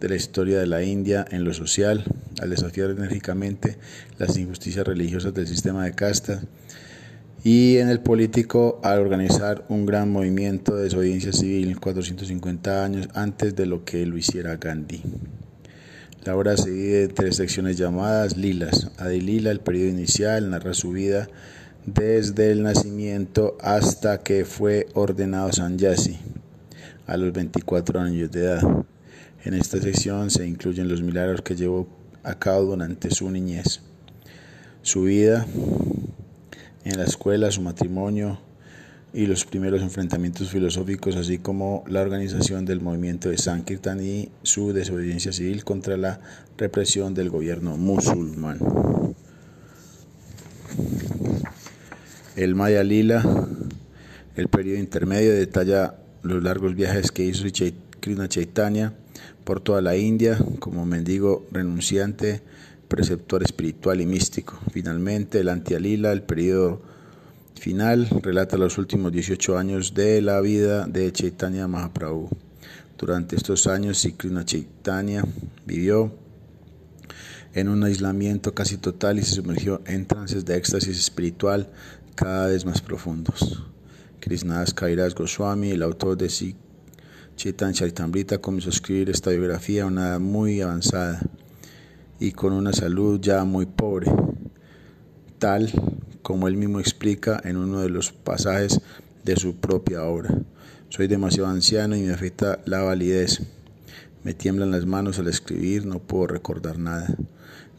de 0.00 0.08
la 0.08 0.16
historia 0.16 0.58
de 0.58 0.66
la 0.66 0.82
India 0.82 1.24
en 1.30 1.44
lo 1.44 1.54
social, 1.54 2.04
al 2.40 2.50
desafiar 2.50 2.90
enérgicamente 2.90 3.78
las 4.18 4.36
injusticias 4.36 4.86
religiosas 4.86 5.34
del 5.34 5.46
sistema 5.46 5.84
de 5.84 5.92
castas 5.92 6.40
y 7.42 7.78
en 7.78 7.88
el 7.88 8.00
político 8.00 8.80
al 8.82 9.00
organizar 9.00 9.64
un 9.68 9.86
gran 9.86 10.10
movimiento 10.10 10.76
de 10.76 10.84
desobediencia 10.84 11.32
civil 11.32 11.80
450 11.80 12.84
años 12.84 13.08
antes 13.14 13.56
de 13.56 13.66
lo 13.66 13.84
que 13.84 14.04
lo 14.04 14.18
hiciera 14.18 14.56
Gandhi. 14.56 15.02
La 16.24 16.36
obra 16.36 16.54
se 16.58 16.70
divide 16.70 17.04
en 17.04 17.14
tres 17.14 17.36
secciones 17.36 17.78
llamadas 17.78 18.36
Lilas. 18.36 18.90
Adilila, 18.98 19.50
el 19.50 19.60
periodo 19.60 19.88
inicial, 19.88 20.50
narra 20.50 20.74
su 20.74 20.90
vida 20.90 21.28
desde 21.86 22.52
el 22.52 22.62
nacimiento 22.62 23.56
hasta 23.62 24.18
que 24.18 24.44
fue 24.44 24.86
ordenado 24.92 25.50
Sanyasi 25.50 26.18
a 27.06 27.16
los 27.16 27.32
24 27.32 28.00
años 28.00 28.30
de 28.30 28.40
edad. 28.40 28.62
En 29.44 29.54
esta 29.54 29.80
sección 29.80 30.30
se 30.30 30.46
incluyen 30.46 30.88
los 30.88 31.00
milagros 31.00 31.40
que 31.40 31.56
llevó 31.56 31.88
a 32.22 32.38
cabo 32.38 32.64
durante 32.64 33.10
su 33.10 33.30
niñez, 33.30 33.80
su 34.82 35.04
vida 35.04 35.46
en 36.84 36.98
la 36.98 37.04
escuela, 37.04 37.50
su 37.50 37.62
matrimonio 37.62 38.38
y 39.12 39.26
los 39.26 39.44
primeros 39.44 39.82
enfrentamientos 39.82 40.50
filosóficos, 40.50 41.16
así 41.16 41.38
como 41.38 41.84
la 41.88 42.00
organización 42.00 42.64
del 42.64 42.80
movimiento 42.80 43.28
de 43.28 43.38
Sankirtan 43.38 44.04
y 44.04 44.30
su 44.42 44.72
desobediencia 44.72 45.32
civil 45.32 45.64
contra 45.64 45.96
la 45.96 46.20
represión 46.56 47.14
del 47.14 47.28
gobierno 47.28 47.76
musulmán. 47.76 48.58
El 52.36 52.54
Maya 52.54 52.84
Lila, 52.84 53.24
el 54.36 54.48
periodo 54.48 54.78
intermedio, 54.78 55.32
detalla 55.32 55.94
los 56.22 56.42
largos 56.42 56.74
viajes 56.74 57.10
que 57.10 57.24
hizo 57.24 57.44
Krishna 58.00 58.28
Chaitanya 58.28 58.92
por 59.44 59.60
toda 59.60 59.82
la 59.82 59.96
India 59.96 60.38
como 60.60 60.86
mendigo 60.86 61.44
renunciante, 61.50 62.40
preceptor 62.86 63.42
espiritual 63.42 64.00
y 64.00 64.06
místico. 64.06 64.58
Finalmente, 64.72 65.40
el 65.40 65.48
Antialila, 65.48 66.12
el 66.12 66.22
periodo 66.22 66.82
final, 67.60 68.08
relata 68.22 68.56
los 68.56 68.78
últimos 68.78 69.12
18 69.12 69.58
años 69.58 69.92
de 69.92 70.22
la 70.22 70.40
vida 70.40 70.86
de 70.86 71.12
Chaitanya 71.12 71.68
Mahaprabhu. 71.68 72.30
Durante 72.96 73.36
estos 73.36 73.66
años, 73.66 74.08
Krishna 74.16 74.46
Chaitanya 74.46 75.22
vivió 75.66 76.10
en 77.52 77.68
un 77.68 77.84
aislamiento 77.84 78.54
casi 78.54 78.78
total 78.78 79.18
y 79.18 79.22
se 79.22 79.34
sumergió 79.34 79.82
en 79.84 80.06
trances 80.06 80.46
de 80.46 80.56
éxtasis 80.56 80.98
espiritual 80.98 81.68
cada 82.14 82.46
vez 82.46 82.64
más 82.64 82.80
profundos. 82.80 83.62
Krishnadas 84.20 84.72
Kairas 84.72 85.14
Goswami, 85.14 85.72
el 85.72 85.82
autor 85.82 86.16
de 86.16 86.28
Chaitanya 87.36 87.74
Charitamrita, 87.74 88.38
comenzó 88.38 88.70
a 88.70 88.72
escribir 88.72 89.10
esta 89.10 89.30
biografía 89.30 89.82
a 89.82 89.86
una 89.86 90.08
edad 90.08 90.20
muy 90.20 90.62
avanzada 90.62 91.20
y 92.18 92.32
con 92.32 92.54
una 92.54 92.72
salud 92.72 93.20
ya 93.20 93.44
muy 93.44 93.66
pobre, 93.66 94.10
tal 95.38 95.70
como 96.22 96.48
él 96.48 96.56
mismo 96.56 96.80
explica 96.80 97.40
en 97.44 97.56
uno 97.56 97.80
de 97.80 97.90
los 97.90 98.12
pasajes 98.12 98.80
de 99.24 99.36
su 99.36 99.56
propia 99.56 100.04
obra. 100.04 100.34
Soy 100.88 101.06
demasiado 101.06 101.48
anciano 101.48 101.96
y 101.96 102.02
me 102.02 102.12
afecta 102.12 102.60
la 102.64 102.82
validez. 102.82 103.42
Me 104.24 104.34
tiemblan 104.34 104.70
las 104.70 104.86
manos 104.86 105.18
al 105.18 105.28
escribir, 105.28 105.86
no 105.86 105.98
puedo 105.98 106.26
recordar 106.26 106.78
nada, 106.78 107.14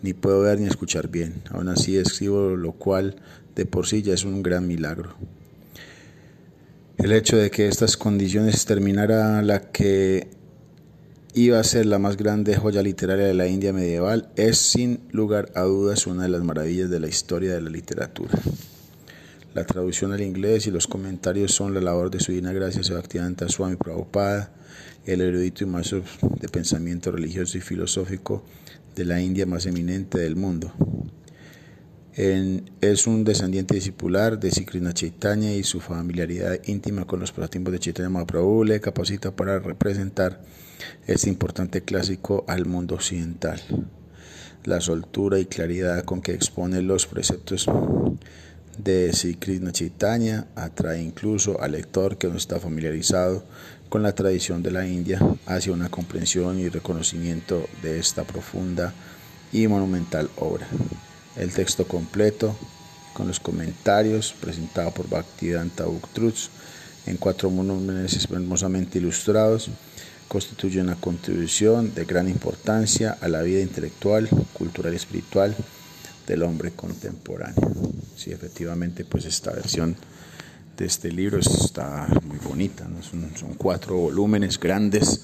ni 0.02 0.14
puedo 0.14 0.42
ver 0.42 0.60
ni 0.60 0.66
escuchar 0.66 1.10
bien. 1.10 1.44
Aún 1.52 1.70
así 1.70 1.98
escribo, 1.98 2.56
lo 2.56 2.72
cual 2.72 3.16
de 3.56 3.66
por 3.66 3.86
sí 3.86 4.02
ya 4.02 4.14
es 4.14 4.24
un 4.24 4.42
gran 4.42 4.68
milagro. 4.68 5.14
El 6.98 7.12
hecho 7.12 7.38
de 7.38 7.52
que 7.52 7.68
estas 7.68 7.98
condiciones 7.98 8.66
terminara 8.66 9.42
la 9.42 9.72
que 9.72 10.30
iba 11.34 11.60
a 11.60 11.64
ser 11.64 11.86
la 11.86 12.00
más 12.00 12.18
grande 12.18 12.56
joya 12.56 12.82
literaria 12.82 13.26
de 13.26 13.34
la 13.34 13.48
India 13.48 13.74
medieval 13.74 14.30
es 14.36 14.58
sin 14.58 15.00
lugar 15.12 15.52
a 15.56 15.62
dudas 15.62 16.08
una 16.08 16.24
de 16.24 16.30
las 16.30 16.44
maravillas 16.44 16.90
de 16.90 17.00
la 17.00 17.08
historia 17.08 17.54
de 17.54 17.62
la 17.62 17.70
literatura. 17.70 18.34
La 19.54 19.66
traducción 19.66 20.14
al 20.14 20.22
inglés 20.22 20.68
y 20.68 20.72
los 20.72 20.88
comentarios 20.88 21.54
son 21.54 21.74
la 21.74 21.82
labor 21.82 22.10
de 22.10 22.20
su 22.20 22.32
Divina 22.32 22.54
Gracia 22.54 22.84
Sebastián 22.84 23.36
Swami 23.48 23.76
Prabhupada, 23.76 24.52
el 25.06 25.22
erudito 25.22 25.64
y 25.64 25.68
maestro 25.68 26.04
de 26.40 26.48
pensamiento 26.48 27.12
religioso 27.12 27.58
y 27.58 27.62
filosófico 27.62 28.44
de 28.96 29.06
la 29.06 29.22
India 29.22 29.46
más 29.46 29.66
eminente 29.66 30.20
del 30.20 30.36
mundo 30.36 30.74
es 32.14 33.08
un 33.08 33.24
descendiente 33.24 33.76
discipular 33.76 34.40
de 34.40 34.52
Sikrina 34.52 34.94
Chaitanya 34.94 35.54
y 35.54 35.64
su 35.64 35.80
familiaridad 35.80 36.60
íntima 36.66 37.06
con 37.06 37.22
los 37.22 37.32
prototipos 37.32 37.72
de 37.72 37.80
Chaitanya 37.80 38.10
Mahaprabhu 38.10 38.66
le 38.66 38.82
capacita 38.82 39.34
para 39.34 39.60
representar 39.60 40.42
este 41.08 41.30
importante 41.30 41.82
clásico 41.82 42.46
al 42.48 42.66
mundo 42.66 42.96
occidental. 42.96 43.62
La 44.64 44.80
soltura 44.82 45.40
y 45.40 45.46
claridad 45.46 46.04
con 46.06 46.22
que 46.22 46.34
expone 46.34 46.82
los 46.82 47.08
preceptos 47.08 47.68
de 48.78 49.12
Sikrina 49.14 49.72
Chaitanya 49.72 50.48
atrae 50.56 51.02
incluso 51.02 51.62
al 51.62 51.74
lector 51.74 52.18
que 52.18 52.28
no 52.28 52.38
está 52.38 52.60
familiarizado 52.60 53.44
con 53.90 54.04
la 54.04 54.14
tradición 54.14 54.64
de 54.64 54.72
la 54.72 54.88
India 54.88 55.20
hacia 55.46 55.74
una 55.74 55.90
comprensión 55.90 56.60
y 56.60 56.70
reconocimiento 56.70 57.68
de 57.82 58.00
esta 58.00 58.24
profunda 58.24 58.94
y 59.52 59.68
monumental 59.68 60.30
obra 60.38 60.68
el 61.36 61.52
texto 61.52 61.88
completo 61.88 62.56
con 63.14 63.28
los 63.28 63.40
comentarios 63.40 64.34
presentado 64.40 64.92
por 64.92 65.10
Bhaktivedanta 65.10 65.86
Buktruz 65.86 66.50
en 67.06 67.18
cuatro 67.18 67.50
volúmenes 67.50 68.28
hermosamente 68.32 69.00
ilustrados 69.00 69.70
constituye 70.32 70.80
una 70.80 70.96
contribución 70.96 71.94
de 71.94 72.06
gran 72.06 72.30
importancia 72.30 73.18
a 73.20 73.28
la 73.28 73.42
vida 73.42 73.60
intelectual, 73.60 74.30
cultural 74.54 74.94
y 74.94 74.96
espiritual 74.96 75.54
del 76.26 76.44
hombre 76.44 76.72
contemporáneo. 76.72 77.70
Sí, 78.16 78.32
efectivamente, 78.32 79.04
pues 79.04 79.26
esta 79.26 79.52
versión 79.52 79.94
de 80.78 80.86
este 80.86 81.12
libro 81.12 81.38
está 81.38 82.08
muy 82.24 82.38
bonita, 82.38 82.88
son, 83.02 83.56
cuatro 83.58 83.98
volúmenes 83.98 84.58
grandes, 84.58 85.22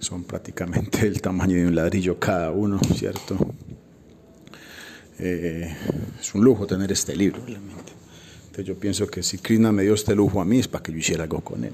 son 0.00 0.24
prácticamente 0.24 1.06
el 1.06 1.22
tamaño 1.22 1.54
de 1.54 1.68
un 1.68 1.76
ladrillo 1.76 2.18
cada 2.18 2.50
uno, 2.50 2.80
¿cierto? 2.96 3.38
Eh, 5.20 5.72
es 6.20 6.34
un 6.34 6.42
lujo 6.42 6.66
tener 6.66 6.90
este 6.90 7.14
libro, 7.14 7.40
realmente. 7.46 7.92
Entonces 8.46 8.64
yo 8.64 8.76
pienso 8.80 9.06
que 9.06 9.22
si 9.22 9.38
Krishna 9.38 9.70
me 9.70 9.84
dio 9.84 9.94
este 9.94 10.16
lujo 10.16 10.40
a 10.40 10.44
mí 10.44 10.58
es 10.58 10.66
para 10.66 10.82
que 10.82 10.90
yo 10.90 10.98
hiciera 10.98 11.22
algo 11.22 11.40
con 11.40 11.62
él, 11.62 11.72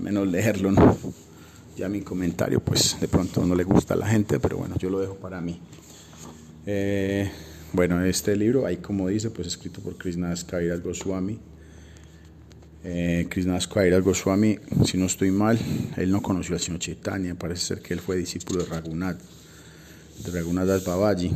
al 0.00 0.04
menos 0.04 0.26
leerlo, 0.28 0.72
¿no? 0.72 0.96
Ya 1.76 1.90
mi 1.90 2.00
comentario, 2.00 2.60
pues 2.60 2.98
de 2.98 3.06
pronto 3.06 3.44
no 3.44 3.54
le 3.54 3.64
gusta 3.64 3.92
a 3.92 3.96
la 3.98 4.06
gente, 4.06 4.40
pero 4.40 4.56
bueno, 4.56 4.76
yo 4.78 4.88
lo 4.88 4.98
dejo 4.98 5.16
para 5.16 5.42
mí. 5.42 5.60
Eh, 6.64 7.30
bueno, 7.74 8.02
este 8.02 8.34
libro, 8.34 8.64
ahí 8.64 8.78
como 8.78 9.08
dice, 9.08 9.28
pues 9.28 9.48
escrito 9.48 9.82
por 9.82 9.98
Krishna 9.98 10.34
Kairas 10.46 10.82
Goswami. 10.82 11.38
Eh, 12.82 13.26
Krishna 13.28 13.58
Kairas 13.58 14.02
Goswami, 14.02 14.58
si 14.86 14.96
no 14.96 15.04
estoy 15.04 15.30
mal, 15.30 15.58
él 15.98 16.10
no 16.10 16.22
conoció 16.22 16.54
al 16.54 16.60
señor 16.60 16.80
Chaitanya, 16.80 17.34
parece 17.34 17.66
ser 17.66 17.82
que 17.82 17.92
él 17.92 18.00
fue 18.00 18.16
discípulo 18.16 18.64
de 18.64 18.70
Raghunath, 18.70 19.18
de 20.24 20.30
Raghunath 20.30 20.82
Babaji 20.82 21.30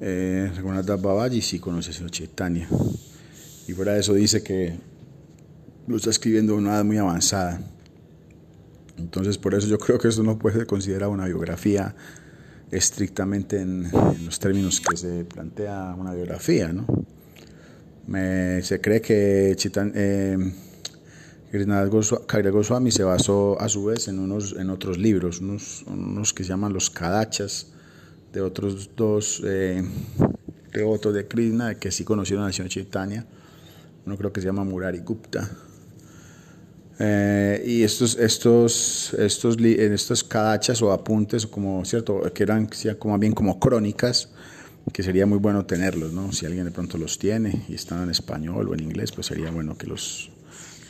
eh, 0.00 0.50
Raghunath 0.56 1.00
Babaji 1.00 1.40
sí 1.40 1.60
conoce 1.60 1.90
a 1.90 1.92
señor 1.92 2.10
Chaitanya. 2.10 2.68
Y 3.68 3.72
fuera 3.74 3.94
de 3.94 4.00
eso 4.00 4.14
dice 4.14 4.42
que 4.42 4.87
lo 5.88 5.96
está 5.96 6.10
escribiendo 6.10 6.54
a 6.54 6.56
una 6.56 6.74
edad 6.74 6.84
muy 6.84 6.98
avanzada. 6.98 7.60
Entonces, 8.98 9.38
por 9.38 9.54
eso 9.54 9.66
yo 9.66 9.78
creo 9.78 9.98
que 9.98 10.08
eso 10.08 10.22
no 10.22 10.38
puede 10.38 10.56
ser 10.56 10.66
considerado 10.66 11.12
una 11.12 11.26
biografía 11.26 11.94
estrictamente 12.70 13.60
en, 13.60 13.90
los 14.24 14.38
términos 14.38 14.80
que 14.80 14.96
se 14.96 15.24
plantea 15.24 15.94
una 15.98 16.12
biografía, 16.12 16.72
¿no? 16.72 16.86
se 18.62 18.80
cree 18.80 19.00
que 19.00 19.52
Chitan, 19.56 19.92
eh, 19.94 20.52
Goswami 21.52 22.90
se 22.90 23.04
basó 23.04 23.60
a 23.60 23.68
su 23.68 23.84
vez 23.84 24.08
en, 24.08 24.18
unos, 24.18 24.54
en 24.58 24.70
otros 24.70 24.98
libros, 24.98 25.40
unos, 25.40 25.84
unos 25.86 26.32
que 26.32 26.42
se 26.42 26.50
llaman 26.50 26.72
los 26.72 26.90
Kadachas, 26.90 27.68
de 28.32 28.40
otros 28.40 28.90
dos 28.96 29.42
eh, 29.44 29.82
de 30.72 31.28
Krishna 31.28 31.74
que 31.74 31.90
sí 31.90 32.04
conocieron 32.04 32.46
a 32.46 32.52
señor 32.52 32.70
Chaitanya. 32.70 33.26
Uno 34.06 34.16
creo 34.16 34.32
que 34.32 34.40
se 34.40 34.46
llama 34.46 34.64
Murari 34.64 35.00
Gupta. 35.00 35.50
Eh, 37.00 37.62
y 37.64 37.82
estos, 37.84 38.16
estos, 38.16 39.14
estos, 39.14 39.56
en 39.58 39.92
estos 39.92 40.24
kadachas 40.24 40.82
o 40.82 40.92
apuntes, 40.92 41.46
como, 41.46 41.84
¿cierto? 41.84 42.22
que 42.34 42.42
eran 42.42 42.68
como, 42.98 43.18
bien 43.18 43.32
como 43.32 43.60
crónicas, 43.60 44.30
que 44.92 45.02
sería 45.02 45.26
muy 45.26 45.38
bueno 45.38 45.64
tenerlos, 45.66 46.12
¿no? 46.12 46.32
Si 46.32 46.46
alguien 46.46 46.64
de 46.64 46.70
pronto 46.70 46.98
los 46.98 47.18
tiene 47.18 47.64
y 47.68 47.74
están 47.74 48.02
en 48.02 48.10
español 48.10 48.68
o 48.68 48.74
en 48.74 48.80
inglés, 48.80 49.12
pues 49.12 49.26
sería 49.26 49.50
bueno 49.50 49.76
que 49.76 49.86
los, 49.86 50.30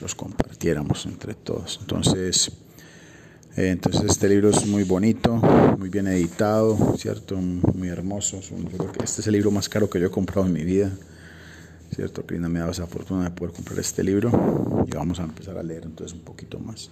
los 0.01 0.15
compartiéramos 0.15 1.05
entre 1.07 1.35
todos. 1.35 1.79
Entonces, 1.81 2.53
eh, 3.57 3.71
entonces 3.71 4.05
este 4.05 4.29
libro 4.29 4.51
es 4.51 4.65
muy 4.67 4.85
bonito, 4.85 5.35
muy 5.79 5.89
bien 5.89 6.07
editado, 6.07 6.97
¿cierto? 6.97 7.37
Muy 7.37 7.89
hermoso. 7.89 8.41
este 9.03 9.21
es 9.21 9.27
el 9.27 9.33
libro 9.33 9.51
más 9.51 9.69
caro 9.69 9.91
que 9.91 10.01
yo 10.01 10.07
he 10.07 10.11
comprado 10.11 10.47
en 10.47 10.53
mi 10.53 10.65
vida. 10.65 10.93
¿Cierto? 11.95 12.25
Krina 12.27 12.49
me 12.49 12.59
ha 12.59 12.63
dado 12.63 12.73
esa 12.73 12.87
fortuna 12.87 13.25
de 13.25 13.31
poder 13.31 13.55
comprar 13.55 13.79
este 13.79 14.05
libro 14.05 14.31
y 14.87 14.91
vamos 14.91 15.21
a 15.21 15.25
empezar 15.25 15.59
a 15.59 15.63
leer 15.63 15.85
entonces 15.85 16.17
un 16.17 16.25
poquito 16.25 16.59
más. 16.59 16.91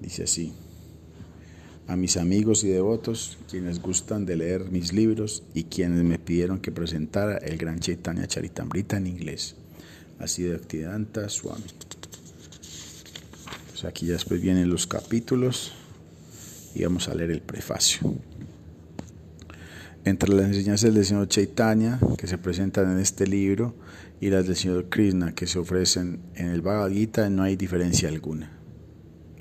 Dice 0.00 0.24
así. 0.24 0.52
a 1.88 1.94
mis 1.96 2.16
amigos 2.16 2.64
y 2.64 2.68
devotos, 2.68 3.38
quienes 3.48 3.80
gustan 3.80 4.26
de 4.26 4.36
leer 4.36 4.64
mis 4.72 4.92
libros 4.92 5.44
y 5.54 5.64
quienes 5.64 6.02
me 6.02 6.18
pidieron 6.18 6.58
que 6.58 6.72
presentara 6.72 7.36
el 7.38 7.56
Gran 7.58 7.78
Chaitanya 7.78 8.26
Charitamrita 8.26 8.96
en 8.96 9.06
inglés. 9.06 9.54
Así 10.18 10.42
de 10.42 10.56
Actidanta 10.56 11.28
Swami. 11.28 11.64
Pues 13.70 13.84
aquí 13.84 14.06
ya 14.06 14.14
después 14.14 14.40
vienen 14.40 14.68
los 14.68 14.86
capítulos 14.86 15.72
y 16.74 16.82
vamos 16.82 17.08
a 17.08 17.14
leer 17.14 17.30
el 17.30 17.42
prefacio. 17.42 18.14
Entre 20.06 20.32
las 20.32 20.46
enseñanzas 20.46 20.94
del 20.94 21.04
Señor 21.04 21.26
Chaitanya 21.26 21.98
que 22.16 22.28
se 22.28 22.38
presentan 22.38 22.92
en 22.92 23.00
este 23.00 23.26
libro 23.26 23.74
y 24.20 24.30
las 24.30 24.46
del 24.46 24.54
Señor 24.54 24.88
Krishna 24.88 25.34
que 25.34 25.48
se 25.48 25.58
ofrecen 25.58 26.20
en 26.36 26.46
el 26.46 26.62
Bhagavad 26.62 26.92
Gita 26.92 27.28
no 27.28 27.42
hay 27.42 27.56
diferencia 27.56 28.08
alguna. 28.08 28.48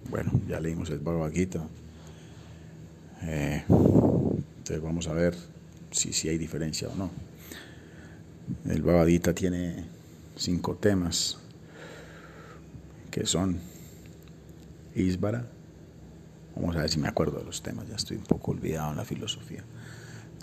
Bueno, 0.09 0.31
ya 0.49 0.59
leímos 0.59 0.89
el 0.89 0.97
Bhagavad 0.97 1.31
Gita. 1.31 1.67
Eh, 3.21 3.63
entonces 3.69 4.81
vamos 4.81 5.07
a 5.07 5.13
ver 5.13 5.35
si, 5.91 6.11
si 6.13 6.29
hay 6.29 6.39
diferencia 6.39 6.89
o 6.89 6.95
no. 6.95 7.11
El 8.67 8.81
Bhagavad 8.81 9.05
Gita 9.05 9.35
tiene 9.35 9.85
cinco 10.35 10.77
temas 10.77 11.37
que 13.11 13.27
son 13.27 13.59
Isvara. 14.95 15.45
Vamos 16.55 16.75
a 16.75 16.79
ver 16.79 16.89
si 16.89 16.97
me 16.97 17.07
acuerdo 17.07 17.37
de 17.37 17.45
los 17.45 17.61
temas, 17.61 17.87
ya 17.87 17.97
estoy 17.97 18.17
un 18.17 18.23
poco 18.23 18.49
olvidado 18.49 18.89
en 18.89 18.97
la 18.97 19.05
filosofía. 19.05 19.63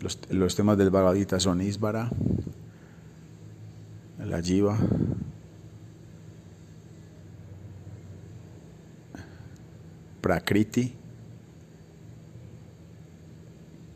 Los, 0.02 0.18
los 0.30 0.56
temas 0.56 0.76
del 0.76 0.90
Bhagavad 0.90 1.14
Gita 1.14 1.38
son 1.38 1.60
Isvara, 1.60 2.10
la 4.18 4.42
Jiva, 4.42 4.76
Prakriti, 10.20 10.92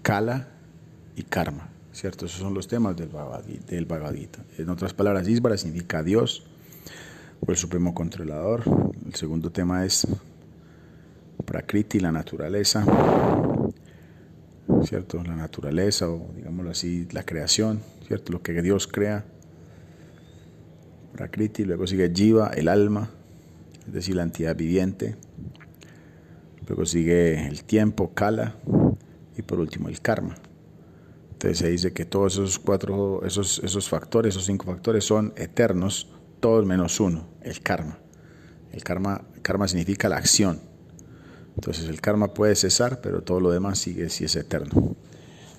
Kala 0.02 0.48
y 1.16 1.22
Karma. 1.24 1.68
¿Cierto? 1.92 2.26
Esos 2.26 2.40
son 2.40 2.52
los 2.52 2.68
temas 2.68 2.94
del 2.94 3.08
Bhagavad, 3.08 4.14
Gita. 4.14 4.44
En 4.58 4.68
otras 4.68 4.92
palabras, 4.92 5.26
Isvara 5.26 5.56
significa 5.56 6.02
Dios 6.02 6.44
o 7.40 7.50
el 7.50 7.56
Supremo 7.56 7.94
Controlador. 7.94 8.62
El 9.06 9.14
segundo 9.14 9.50
tema 9.50 9.84
es 9.84 10.06
Prakriti, 11.44 11.98
la 11.98 12.12
naturaleza. 12.12 12.84
¿Cierto? 14.84 15.22
La 15.22 15.36
naturaleza 15.36 16.08
o 16.08 16.32
digámoslo 16.34 16.70
así, 16.70 17.06
la 17.12 17.24
creación, 17.24 17.80
¿cierto? 18.06 18.32
Lo 18.32 18.42
que 18.42 18.60
Dios 18.62 18.86
crea. 18.86 19.24
Prakriti, 21.12 21.64
luego 21.64 21.86
sigue 21.86 22.12
Jiva, 22.14 22.48
el 22.48 22.68
alma, 22.68 23.08
es 23.86 23.92
decir, 23.92 24.16
la 24.16 24.22
entidad 24.22 24.56
viviente. 24.56 25.16
Luego 26.66 26.84
sigue 26.84 27.46
el 27.46 27.64
tiempo, 27.64 28.12
Kala, 28.12 28.56
y 29.36 29.42
por 29.42 29.60
último 29.60 29.88
el 29.88 30.00
karma. 30.00 30.34
Entonces 31.32 31.58
se 31.58 31.68
dice 31.68 31.92
que 31.92 32.04
todos 32.04 32.34
esos 32.34 32.58
cuatro, 32.58 33.22
esos, 33.24 33.60
esos 33.62 33.88
factores, 33.88 34.34
esos 34.34 34.46
cinco 34.46 34.66
factores 34.66 35.04
son 35.04 35.32
eternos, 35.36 36.10
todos 36.40 36.66
menos 36.66 36.98
uno, 36.98 37.28
el 37.42 37.60
karma. 37.60 37.98
El 38.72 38.82
karma, 38.82 39.22
karma 39.42 39.68
significa 39.68 40.08
la 40.08 40.16
acción. 40.16 40.60
Entonces 41.56 41.88
el 41.88 42.00
karma 42.00 42.32
puede 42.32 42.54
cesar, 42.54 43.00
pero 43.00 43.22
todo 43.22 43.40
lo 43.40 43.50
demás 43.50 43.78
sigue 43.78 44.08
si 44.10 44.24
es 44.24 44.36
eterno. 44.36 44.94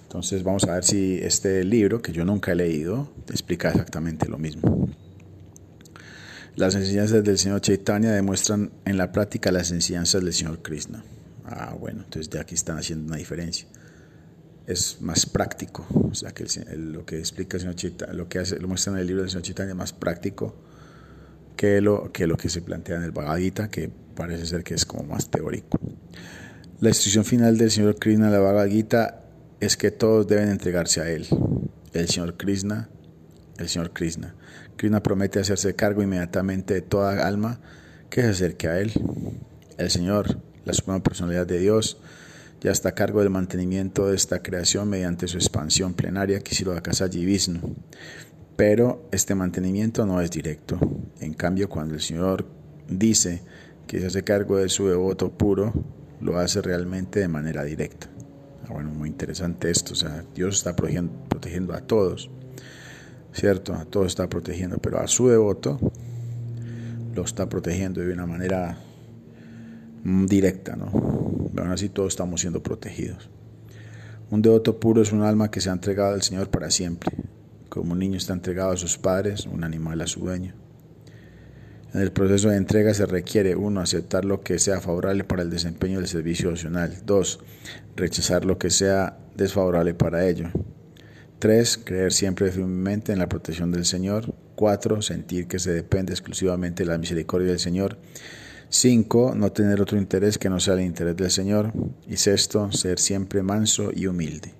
Entonces 0.04 0.44
vamos 0.44 0.63
a 0.63 0.75
ver 0.75 0.86
si 0.86 1.20
este 1.22 1.63
libro, 1.63 2.01
que 2.01 2.13
yo 2.13 2.24
nunca 2.24 2.54
he 2.54 2.56
leído, 2.56 3.12
explica 3.30 3.70
exactamente 3.70 4.30
lo 4.30 4.38
mismo. 4.38 4.89
Las 6.56 6.75
enseñanzas 6.75 7.24
del 7.24 7.38
Señor 7.38 7.62
Chaitanya 7.62 8.12
demuestran 8.13 8.72
en 8.86 8.98
la 8.98 9.12
práctica 9.12 9.51
las 9.51 9.72
enseñanzas 9.72 10.24
del 10.24 10.34
Señor 10.34 10.62
Krishna. 10.62 11.04
Ah, 11.46 11.75
bueno, 11.80 12.04
entonces 12.04 12.30
de 12.30 12.39
aquí 12.39 12.56
están 12.56 12.77
haciendo 12.77 13.08
una 13.08 13.18
diferencia. 13.18 13.68
Es 14.66 15.01
más 15.01 15.25
práctico, 15.25 15.86
o 15.92 16.13
sea 16.13 16.32
que 16.32 16.46
lo 16.75 17.06
que 17.06 17.20
explica 17.20 17.58
el 17.58 17.62
Señor 17.62 17.75
Chaitanya, 17.75 18.13
lo 18.13 18.27
que 18.27 18.39
hace, 18.39 18.60
lo 18.60 18.68
muestra 18.68 18.94
en 18.94 19.00
el 19.00 19.08
libro 19.08 19.24
del 19.24 19.30
Señor 19.30 19.44
Chaitanya 19.44 19.72
es 19.72 19.77
más 19.77 19.94
práctico 19.94 20.56
que 21.58 21.82
lo, 21.82 22.14
que 22.14 22.28
lo 22.28 22.38
que 22.38 22.48
se 22.48 22.62
plantea 22.62 22.96
en 22.96 23.04
el 23.04 23.12
Bhagavad 23.12 23.70
que 23.70 23.92
parece 24.16 24.46
ser 24.46 24.64
que 24.64 24.76
es 24.76 24.86
como 24.86 25.04
más 25.04 25.30
teórico. 25.30 25.78
La 26.80 26.90
instrucción 26.90 27.26
final 27.26 27.58
del 27.58 27.72
Señor 27.72 27.98
Krishna 28.00 28.27
en 28.27 28.31
la 28.31 28.40
Bhagavad 28.40 28.70
Gita 28.70 29.24
es 29.60 29.75
que 29.75 29.92
todos 29.92 30.27
deben 30.27 30.48
entregarse 30.48 31.01
a 31.01 31.10
Él. 31.10 31.27
El 31.92 32.08
Señor 32.08 32.38
Krishna, 32.38 32.90
el 33.58 33.68
Señor 33.68 33.92
Krishna 33.92 34.36
Krishna 34.77 35.03
promete 35.03 35.40
hacerse 35.40 35.75
cargo 35.75 36.01
inmediatamente 36.01 36.75
de 36.75 36.81
toda 36.81 37.27
alma 37.27 37.60
que 38.10 38.22
se 38.22 38.29
acerque 38.29 38.68
a 38.70 38.79
Él. 38.79 38.94
El 39.77 39.90
Señor, 39.90 40.40
la 40.64 40.74
Suprema 40.74 41.03
Personalidad 41.03 41.46
de 41.46 41.60
Dios, 41.60 41.98
ya 42.62 42.72
está 42.72 42.90
a 42.90 42.96
cargo 42.96 43.20
del 43.20 43.29
mantenimiento 43.29 44.08
de 44.08 44.16
esta 44.16 44.42
creación 44.42 44.88
mediante 44.90 45.27
su 45.27 45.38
expansión 45.38 45.94
plenaria, 45.94 46.40
Kisirodakasaji 46.40 47.25
Vishnu. 47.25 47.75
Pero 48.57 49.07
este 49.11 49.35
mantenimiento 49.35 50.05
no 50.05 50.20
es 50.20 50.29
directo. 50.29 50.77
En 51.22 51.33
cambio, 51.33 51.70
cuando 51.70 51.93
el 51.93 52.01
Señor 52.01 52.46
dice 52.89 53.43
que 53.87 54.01
se 54.01 54.07
hace 54.07 54.24
cargo 54.24 54.57
de 54.57 54.67
su 54.67 54.87
devoto 54.87 55.31
puro, 55.31 55.74
lo 56.20 56.37
hace 56.37 56.61
realmente 56.61 57.22
de 57.22 57.29
manera 57.29 57.63
directa. 57.63 58.09
Ah, 58.65 58.74
bueno, 58.74 58.89
muy 58.89 59.07
interesante 59.07 59.72
esto. 59.72 59.93
O 59.93 59.96
sea, 59.96 60.25
Dios 60.35 60.57
está 60.57 60.75
protegiendo, 60.75 61.74
a 61.74 61.81
todos. 61.81 62.29
¿cierto? 63.37 63.75
A 63.75 63.85
todo 63.85 64.05
está 64.05 64.27
protegiendo, 64.27 64.77
pero 64.79 65.00
a 65.00 65.07
su 65.07 65.27
devoto 65.27 65.79
lo 67.15 67.24
está 67.24 67.48
protegiendo 67.48 68.01
de 68.01 68.11
una 68.11 68.25
manera 68.25 68.77
mm, 70.03 70.25
directa, 70.25 70.75
¿no? 70.75 70.91
Pero 71.53 71.72
así 71.72 71.89
todos 71.89 72.09
estamos 72.09 72.41
siendo 72.41 72.63
protegidos. 72.63 73.29
Un 74.31 74.41
devoto 74.41 74.79
puro 74.79 75.01
es 75.01 75.11
un 75.11 75.22
alma 75.22 75.51
que 75.51 75.61
se 75.61 75.70
ha 75.70 75.74
entregado 75.74 76.13
al 76.13 76.24
Señor 76.24 76.50
para 76.50 76.72
siempre, 76.72 77.11
como 77.70 77.94
un 77.94 78.00
niño 78.00 78.18
está 78.18 78.34
entregado 78.34 78.72
a 78.72 78.77
sus 78.77 78.98
padres, 78.98 79.46
un 79.46 79.64
animal 79.64 80.01
a 80.01 80.08
su 80.08 80.22
dueño. 80.22 80.53
En 81.94 82.01
el 82.01 82.12
proceso 82.12 82.50
de 82.50 82.58
entrega 82.58 82.94
se 82.94 83.06
requiere, 83.06 83.56
uno, 83.56 83.80
aceptar 83.80 84.25
lo 84.25 84.42
que 84.42 84.60
sea 84.60 84.82
favorable 84.82 85.24
para 85.24 85.42
el 85.42 85.50
desempeño 85.50 86.00
del 86.00 86.08
servicio 86.08 86.50
opcional. 86.50 87.01
Dos, 87.06 87.40
rechazar 87.96 88.46
lo 88.46 88.58
que 88.58 88.70
sea 88.70 89.18
desfavorable 89.36 89.94
para 89.94 90.27
ello. 90.27 90.50
3. 91.40 91.80
Creer 91.84 92.14
siempre 92.14 92.51
firmemente 92.51 93.14
en 93.14 93.20
la 93.20 93.30
protección 93.30 93.72
del 93.72 93.86
Señor. 93.86 94.34
4. 94.56 95.01
Sentir 95.01 95.48
que 95.48 95.60
se 95.60 95.72
depende 95.72 96.14
exclusivamente 96.14 96.84
de 96.84 96.90
la 96.90 96.98
misericordia 96.98 97.50
del 97.50 97.60
Señor. 97.60 97.98
5. 98.70 99.34
No 99.36 99.51
tener 99.51 99.82
otro 99.82 99.98
interés 99.98 100.38
que 100.38 100.50
no 100.50 100.60
sea 100.60 100.74
el 100.74 100.82
interés 100.82 101.16
del 101.16 101.32
Señor. 101.32 101.72
Y 102.08 102.18
sexto, 102.18 102.72
ser 102.72 103.00
siempre 103.00 103.44
manso 103.44 103.92
y 103.94 104.08
humilde. 104.08 104.53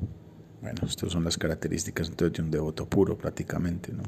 Bueno, 0.68 0.86
estas 0.86 1.14
son 1.14 1.24
las 1.24 1.38
características 1.38 2.10
entonces 2.10 2.36
de 2.36 2.44
un 2.44 2.52
devoto 2.52 2.90
puro 2.90 3.18
prácticamente. 3.18 3.94
¿no? 3.94 4.04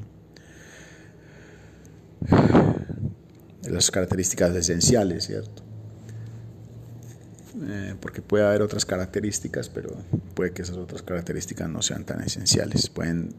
Las 3.66 3.90
características 3.90 4.54
esenciales, 4.54 5.24
¿cierto? 5.24 5.62
Eh, 7.62 7.94
porque 7.98 8.20
puede 8.20 8.44
haber 8.44 8.60
otras 8.60 8.84
características, 8.84 9.70
pero 9.70 9.96
puede 10.34 10.52
que 10.52 10.60
esas 10.60 10.76
otras 10.76 11.00
características 11.00 11.66
no 11.70 11.80
sean 11.80 12.04
tan 12.04 12.20
esenciales. 12.20 12.90
Pueden, 12.90 13.34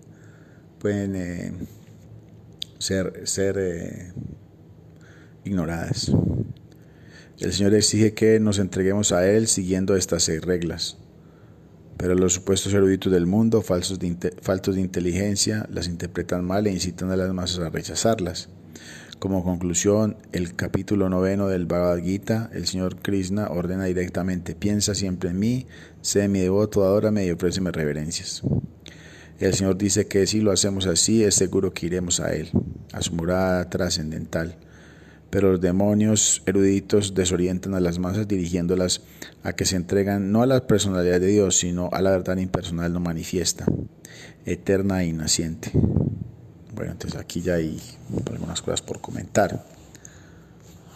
pueden 0.80 1.16
eh, 1.16 1.54
ser, 2.80 3.28
ser 3.28 3.58
eh, 3.60 4.14
ignoradas. 5.44 6.12
El 7.40 7.54
Señor 7.54 7.76
exige 7.76 8.16
que 8.16 8.40
nos 8.40 8.58
entreguemos 8.58 9.12
a 9.12 9.28
Él 9.30 9.48
siguiendo 9.48 9.96
estas 9.96 10.24
seis 10.24 10.42
reglas. 10.42 10.98
Pero 12.02 12.16
los 12.16 12.34
supuestos 12.34 12.74
eruditos 12.74 13.12
del 13.12 13.28
mundo, 13.28 13.62
falsos 13.62 14.00
de, 14.00 14.34
faltos 14.42 14.74
de 14.74 14.82
inteligencia, 14.82 15.68
las 15.70 15.88
interpretan 15.88 16.44
mal 16.44 16.66
e 16.66 16.72
incitan 16.72 17.12
a 17.12 17.16
las 17.16 17.32
masas 17.32 17.60
a 17.60 17.70
rechazarlas. 17.70 18.50
Como 19.20 19.44
conclusión, 19.44 20.18
el 20.32 20.56
capítulo 20.56 21.10
noveno 21.10 21.48
del 21.48 21.68
Bhagavad 21.68 22.00
Gita, 22.00 22.50
el 22.54 22.66
señor 22.66 22.96
Krishna 22.96 23.50
ordena 23.52 23.86
directamente, 23.86 24.56
piensa 24.56 24.96
siempre 24.96 25.30
en 25.30 25.38
mí, 25.38 25.68
sé 26.02 26.28
mi 26.28 26.40
devoto, 26.40 26.84
adórame 26.84 27.28
y 27.28 27.30
ofréceme 27.30 27.72
reverencias. 27.72 28.42
El 29.40 29.54
Señor 29.54 29.78
dice 29.78 30.08
que 30.08 30.26
si 30.26 30.42
lo 30.42 30.52
hacemos 30.52 30.88
así, 30.88 31.24
es 31.24 31.36
seguro 31.36 31.72
que 31.72 31.86
iremos 31.86 32.20
a 32.20 32.34
Él, 32.34 32.50
a 32.94 33.04
su 33.04 33.14
morada 33.14 33.70
trascendental. 33.70 34.56
Pero 35.32 35.54
los 35.54 35.62
demonios 35.62 36.44
eruditos 36.46 37.16
desorientan 37.16 37.74
a 37.74 37.80
las 37.80 37.98
masas 37.98 38.28
dirigiéndolas 38.28 39.02
a 39.44 39.54
que 39.54 39.66
se 39.66 39.78
entregan 39.78 40.32
no 40.32 40.44
a 40.44 40.46
la 40.46 40.68
personalidad 40.68 41.20
de 41.20 41.28
Dios, 41.28 41.58
sino 41.58 41.90
a 41.94 42.02
la 42.02 42.12
verdad 42.12 42.38
impersonal 42.38 42.94
no 42.94 43.00
manifiesta, 43.00 43.66
eterna 44.46 45.04
e 45.04 45.14
naciente. 45.14 45.72
Bueno, 46.76 46.92
entonces 46.92 47.20
aquí 47.20 47.42
ya 47.42 47.56
hay 47.56 47.82
algunas 48.30 48.62
cosas 48.62 48.82
por 48.82 49.02
comentar. 49.02 49.66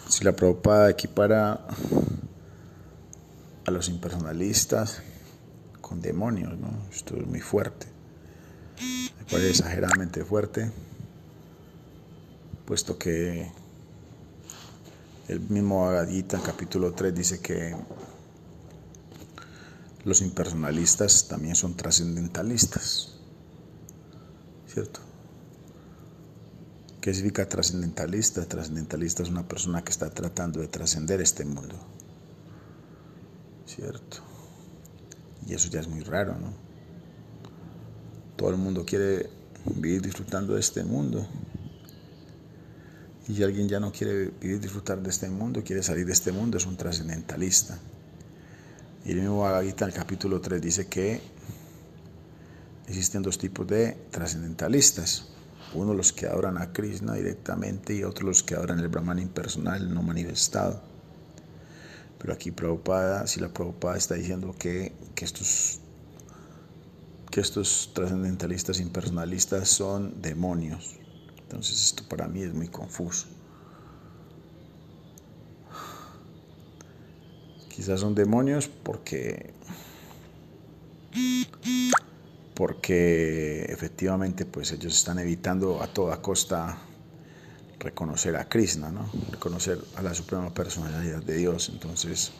Si 0.10 0.24
la 0.24 0.36
Prabhupada 0.36 0.89
equipara 0.89 1.65
a 3.65 3.71
los 3.71 3.89
impersonalistas 3.89 5.02
con 5.82 6.02
demonios, 6.02 6.58
¿no? 6.60 6.69
Esto 6.91 7.15
es 7.15 7.26
muy 7.26 7.39
fuerte. 7.39 7.88
Me 9.17 9.26
parece 9.32 9.50
exageradamente 9.52 10.26
fuerte, 10.26 10.71
puesto 12.65 12.98
que 12.98 13.50
el 15.27 15.39
mismo 15.39 15.88
Agadita 15.88 16.38
en 16.38 16.43
capítulo 16.43 16.93
3 16.93 17.15
dice 17.15 17.39
que 17.39 17.75
los 20.03 20.21
impersonalistas 20.21 21.27
también 21.27 21.55
son 21.55 21.75
trascendentalistas, 21.75 23.17
¿cierto? 24.67 24.99
¿Qué 27.01 27.13
significa 27.13 27.49
trascendentalista? 27.49 28.45
Trascendentalista 28.45 29.23
es 29.23 29.29
una 29.29 29.47
persona 29.47 29.83
que 29.83 29.91
está 29.91 30.09
tratando 30.11 30.59
de 30.59 30.67
trascender 30.67 31.21
este 31.21 31.43
mundo, 31.43 31.75
¿cierto? 33.65 34.17
Y 35.47 35.53
eso 35.53 35.69
ya 35.69 35.79
es 35.79 35.88
muy 35.88 36.01
raro, 36.01 36.38
¿no? 36.38 36.53
Todo 38.35 38.49
el 38.49 38.57
mundo 38.57 38.85
quiere 38.85 39.29
vivir 39.65 40.01
disfrutando 40.01 40.53
de 40.53 40.59
este 40.59 40.83
mundo. 40.83 41.27
Y 43.27 43.41
alguien 43.41 43.67
ya 43.67 43.79
no 43.79 43.91
quiere 43.91 44.31
vivir 44.39 44.59
disfrutar 44.59 45.01
de 45.01 45.09
este 45.09 45.29
mundo, 45.29 45.63
quiere 45.63 45.81
salir 45.81 46.05
de 46.05 46.13
este 46.13 46.31
mundo, 46.31 46.57
es 46.57 46.65
un 46.65 46.77
trascendentalista. 46.77 47.79
Y 49.05 49.11
el 49.11 49.21
mismo 49.21 49.39
Bhagavad 49.39 49.63
en 49.63 49.83
el 49.83 49.93
capítulo 49.93 50.41
3 50.41 50.61
dice 50.61 50.88
que 50.88 51.21
existen 52.88 53.23
dos 53.23 53.38
tipos 53.38 53.67
de 53.67 53.97
trascendentalistas. 54.11 55.27
Uno 55.73 55.93
los 55.93 56.13
que 56.13 56.27
adoran 56.27 56.57
a 56.57 56.71
Krishna 56.71 57.13
directamente 57.13 57.95
y 57.95 58.03
otros 58.03 58.27
los 58.27 58.43
que 58.43 58.55
adoran 58.55 58.79
el 58.79 58.88
Brahman 58.88 59.19
impersonal, 59.19 59.93
no 59.93 60.03
manifestado. 60.03 60.81
Pero 62.19 62.33
aquí 62.33 62.51
Prabhupada, 62.51 63.27
si 63.27 63.39
la 63.39 63.49
Prabhupada 63.49 63.97
está 63.97 64.15
diciendo 64.15 64.55
que, 64.57 64.93
que 65.15 65.25
estos 65.25 65.79
que 67.29 67.41
estos 67.41 67.91
trascendentalistas 67.93 68.79
impersonalistas 68.79 69.67
son 69.67 70.21
demonios. 70.21 71.04
Entonces 71.45 71.84
esto 71.84 72.03
para 72.10 72.27
mí 72.27 72.41
es 72.41 72.53
muy 72.53 72.67
confuso. 72.67 73.27
Quizás 77.69 77.99
son 77.99 78.15
demonios 78.15 78.67
porque 78.67 79.53
porque 82.55 83.65
efectivamente 83.69 84.45
pues 84.45 84.71
ellos 84.71 84.95
están 84.95 85.19
evitando 85.19 85.84
a 85.84 85.88
toda 85.88 86.21
costa 86.21 86.77
reconocer 87.79 88.36
a 88.38 88.47
Krishna, 88.49 88.89
¿no? 88.91 89.10
reconocer 89.31 89.77
a 89.97 90.01
la 90.01 90.13
suprema 90.13 90.51
personalidad 90.53 91.21
de 91.21 91.36
Dios. 91.36 91.69
Entonces, 91.69 92.31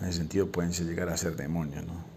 en 0.00 0.08
ese 0.08 0.18
sentido 0.18 0.50
pueden 0.50 0.72
llegar 0.72 1.08
a 1.08 1.16
ser 1.16 1.36
demonios. 1.36 1.84
¿no? 1.84 2.08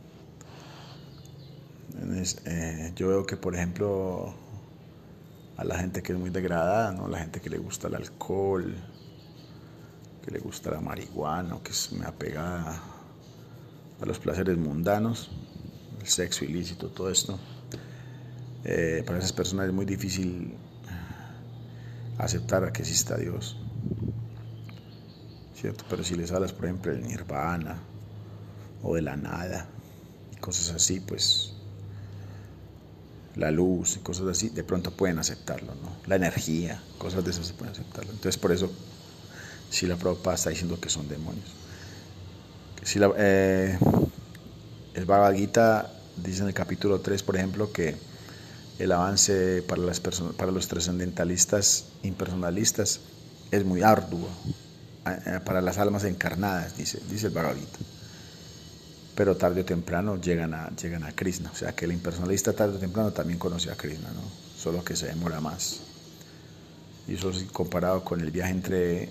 Eh, 2.45 2.93
yo 2.95 3.09
veo 3.09 3.25
que, 3.25 3.35
por 3.35 3.55
ejemplo, 3.55 4.33
a 5.61 5.63
la 5.63 5.77
gente 5.77 6.01
que 6.01 6.11
es 6.13 6.17
muy 6.17 6.31
degradada, 6.31 6.91
¿no? 6.91 7.07
la 7.07 7.19
gente 7.19 7.39
que 7.39 7.47
le 7.47 7.59
gusta 7.59 7.87
el 7.87 7.93
alcohol, 7.93 8.75
que 10.25 10.31
le 10.31 10.39
gusta 10.39 10.71
la 10.71 10.81
marihuana, 10.81 11.59
que 11.63 11.69
es 11.69 11.91
muy 11.91 12.03
apegada 12.03 12.81
a 14.01 14.05
los 14.07 14.17
placeres 14.17 14.57
mundanos, 14.57 15.29
el 15.99 16.07
sexo 16.07 16.45
ilícito, 16.45 16.89
todo 16.89 17.11
esto. 17.11 17.37
Eh, 18.63 19.03
para 19.05 19.19
esas 19.19 19.33
personas 19.33 19.67
es 19.67 19.73
muy 19.73 19.85
difícil 19.85 20.55
aceptar 22.17 22.71
que 22.71 22.81
exista 22.81 23.15
Dios. 23.17 23.55
¿Cierto? 25.53 25.85
Pero 25.87 26.03
si 26.03 26.15
les 26.15 26.31
hablas, 26.31 26.53
por 26.53 26.65
ejemplo, 26.65 26.91
del 26.91 27.03
nirvana 27.03 27.77
o 28.81 28.95
de 28.95 29.03
la 29.03 29.15
nada, 29.15 29.67
cosas 30.39 30.71
así, 30.75 31.01
pues 31.01 31.53
la 33.35 33.51
luz 33.51 33.97
y 33.97 33.99
cosas 33.99 34.27
así, 34.27 34.49
de 34.49 34.63
pronto 34.63 34.91
pueden 34.91 35.19
aceptarlo, 35.19 35.73
¿no? 35.75 35.95
La 36.07 36.15
energía, 36.15 36.81
cosas 36.97 37.23
de 37.23 37.31
esas 37.31 37.47
se 37.47 37.53
pueden 37.53 37.73
aceptarlo. 37.73 38.11
Entonces, 38.11 38.37
por 38.37 38.51
eso 38.51 38.69
si 39.69 39.87
la 39.87 39.95
Prabhupada 39.95 40.35
está 40.35 40.49
diciendo 40.49 40.79
que 40.79 40.89
son 40.89 41.07
demonios. 41.07 41.45
Si 42.83 42.99
eh, 43.17 43.77
el 44.93 45.05
Bhagavad 45.05 45.33
Gita 45.33 45.93
dice 46.17 46.41
en 46.41 46.49
el 46.49 46.53
capítulo 46.53 46.99
3, 46.99 47.23
por 47.23 47.37
ejemplo, 47.37 47.71
que 47.71 47.95
el 48.79 48.91
avance 48.91 49.63
para, 49.63 49.81
las 49.81 49.99
para 49.99 50.51
los 50.51 50.67
trascendentalistas 50.67 51.85
impersonalistas 52.03 52.99
es 53.51 53.63
muy 53.63 53.81
arduo 53.83 54.27
eh, 55.05 55.39
para 55.45 55.61
las 55.61 55.77
almas 55.77 56.03
encarnadas, 56.03 56.75
dice, 56.75 56.99
dice 57.09 57.27
el 57.27 57.33
Bhagavad 57.33 57.55
Gita. 57.55 57.79
Pero 59.21 59.37
tarde 59.37 59.61
o 59.61 59.65
temprano 59.65 60.19
llegan 60.19 60.55
a, 60.55 60.75
llegan 60.75 61.03
a 61.03 61.11
Krishna. 61.11 61.51
O 61.51 61.55
sea 61.55 61.75
que 61.75 61.85
el 61.85 61.91
impersonalista 61.91 62.53
tarde 62.53 62.77
o 62.77 62.79
temprano 62.79 63.13
también 63.13 63.37
conoce 63.37 63.69
a 63.69 63.75
Krishna, 63.77 64.09
solo 64.57 64.83
que 64.83 64.95
se 64.95 65.05
demora 65.05 65.39
más. 65.39 65.81
Y 67.07 67.13
eso 67.13 67.29
es 67.29 67.43
comparado 67.43 68.03
con 68.03 68.19
el 68.19 68.31
viaje 68.31 68.49
entre 68.49 69.09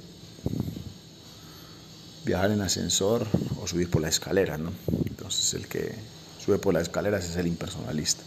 viajar 2.25 2.51
en 2.51 2.61
ascensor 2.61 3.25
o 3.63 3.69
subir 3.69 3.89
por 3.89 4.03
la 4.03 4.09
escalera. 4.09 4.57
Entonces 4.57 5.55
el 5.55 5.69
que 5.69 5.95
sube 6.45 6.59
por 6.59 6.75
las 6.75 6.83
escaleras 6.83 7.25
es 7.27 7.37
el 7.37 7.47
impersonalista. 7.47 8.25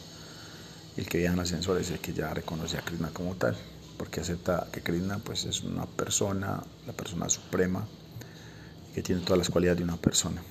Y 0.95 1.01
el 1.01 1.09
que 1.09 1.17
viaja 1.17 1.33
en 1.33 1.41
ascensor 1.41 1.81
es 1.81 1.91
el 1.91 1.99
que 1.99 2.13
ya 2.13 2.33
reconoce 2.33 2.77
a 2.77 2.81
Krishna 2.81 3.09
como 3.11 3.35
tal, 3.35 3.57
porque 3.97 4.21
acepta 4.21 4.67
que 4.71 4.79
Krishna 4.79 5.19
pues, 5.19 5.43
es 5.43 5.63
una 5.63 5.85
persona, 5.85 6.63
la 6.87 6.93
persona 6.93 7.27
suprema, 7.27 7.85
que 8.95 9.03
tiene 9.03 9.19
todas 9.19 9.39
las 9.39 9.49
cualidades 9.49 9.79
de 9.79 9.83
una 9.83 9.97
persona. 9.97 10.41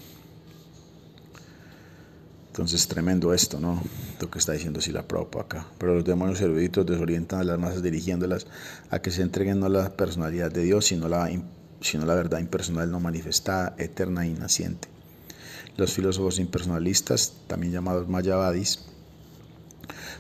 Entonces, 2.53 2.87
tremendo 2.87 3.33
esto, 3.33 3.59
¿no? 3.61 3.83
Lo 4.21 4.31
que 4.31 4.39
está 4.39 4.53
diciendo 4.53 4.79
la 4.89 5.09
Prabhupada 5.09 5.45
acá. 5.45 5.67
Pero 5.79 5.95
los 5.95 6.05
demonios 6.05 6.39
eruditos 6.43 6.85
desorientan 6.85 7.41
a 7.41 7.45
las 7.45 7.59
masas 7.59 7.83
dirigiéndolas 7.83 8.47
a 8.91 8.99
que 8.99 9.11
se 9.11 9.23
entreguen 9.23 9.59
no 9.59 9.67
a 9.67 9.69
la 9.71 9.97
personalidad 9.97 10.53
de 10.53 10.63
Dios, 10.63 10.85
sino 10.85 11.09
la, 11.09 11.31
sino 11.81 12.05
la 12.05 12.15
verdad 12.15 12.41
impersonal 12.41 12.91
no 12.91 13.01
manifestada, 13.01 13.75
eterna 13.79 14.27
e 14.27 14.35
naciente. 14.35 14.89
Los 15.79 15.95
filósofos 15.95 16.39
impersonalistas, 16.39 17.33
también 17.47 17.73
llamados 17.73 18.07
mayavadis, 18.07 18.81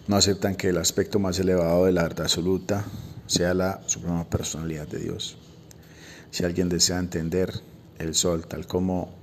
no 0.09 0.17
aceptan 0.17 0.55
que 0.55 0.71
el 0.71 0.79
aspecto 0.79 1.19
más 1.19 1.39
elevado 1.39 1.85
de 1.85 1.93
la 1.93 2.05
verdad 2.05 2.23
absoluta 2.23 2.87
sea 3.27 3.53
la 3.53 3.83
suprema 3.85 4.25
personalidad 4.31 4.89
de 4.89 5.01
Dios. 5.01 5.37
Si 6.31 6.45
alguien 6.45 6.71
desea 6.71 6.99
entender 6.99 7.53
el 7.99 8.15
sol 8.15 8.47
tal 8.47 8.67
como 8.67 9.21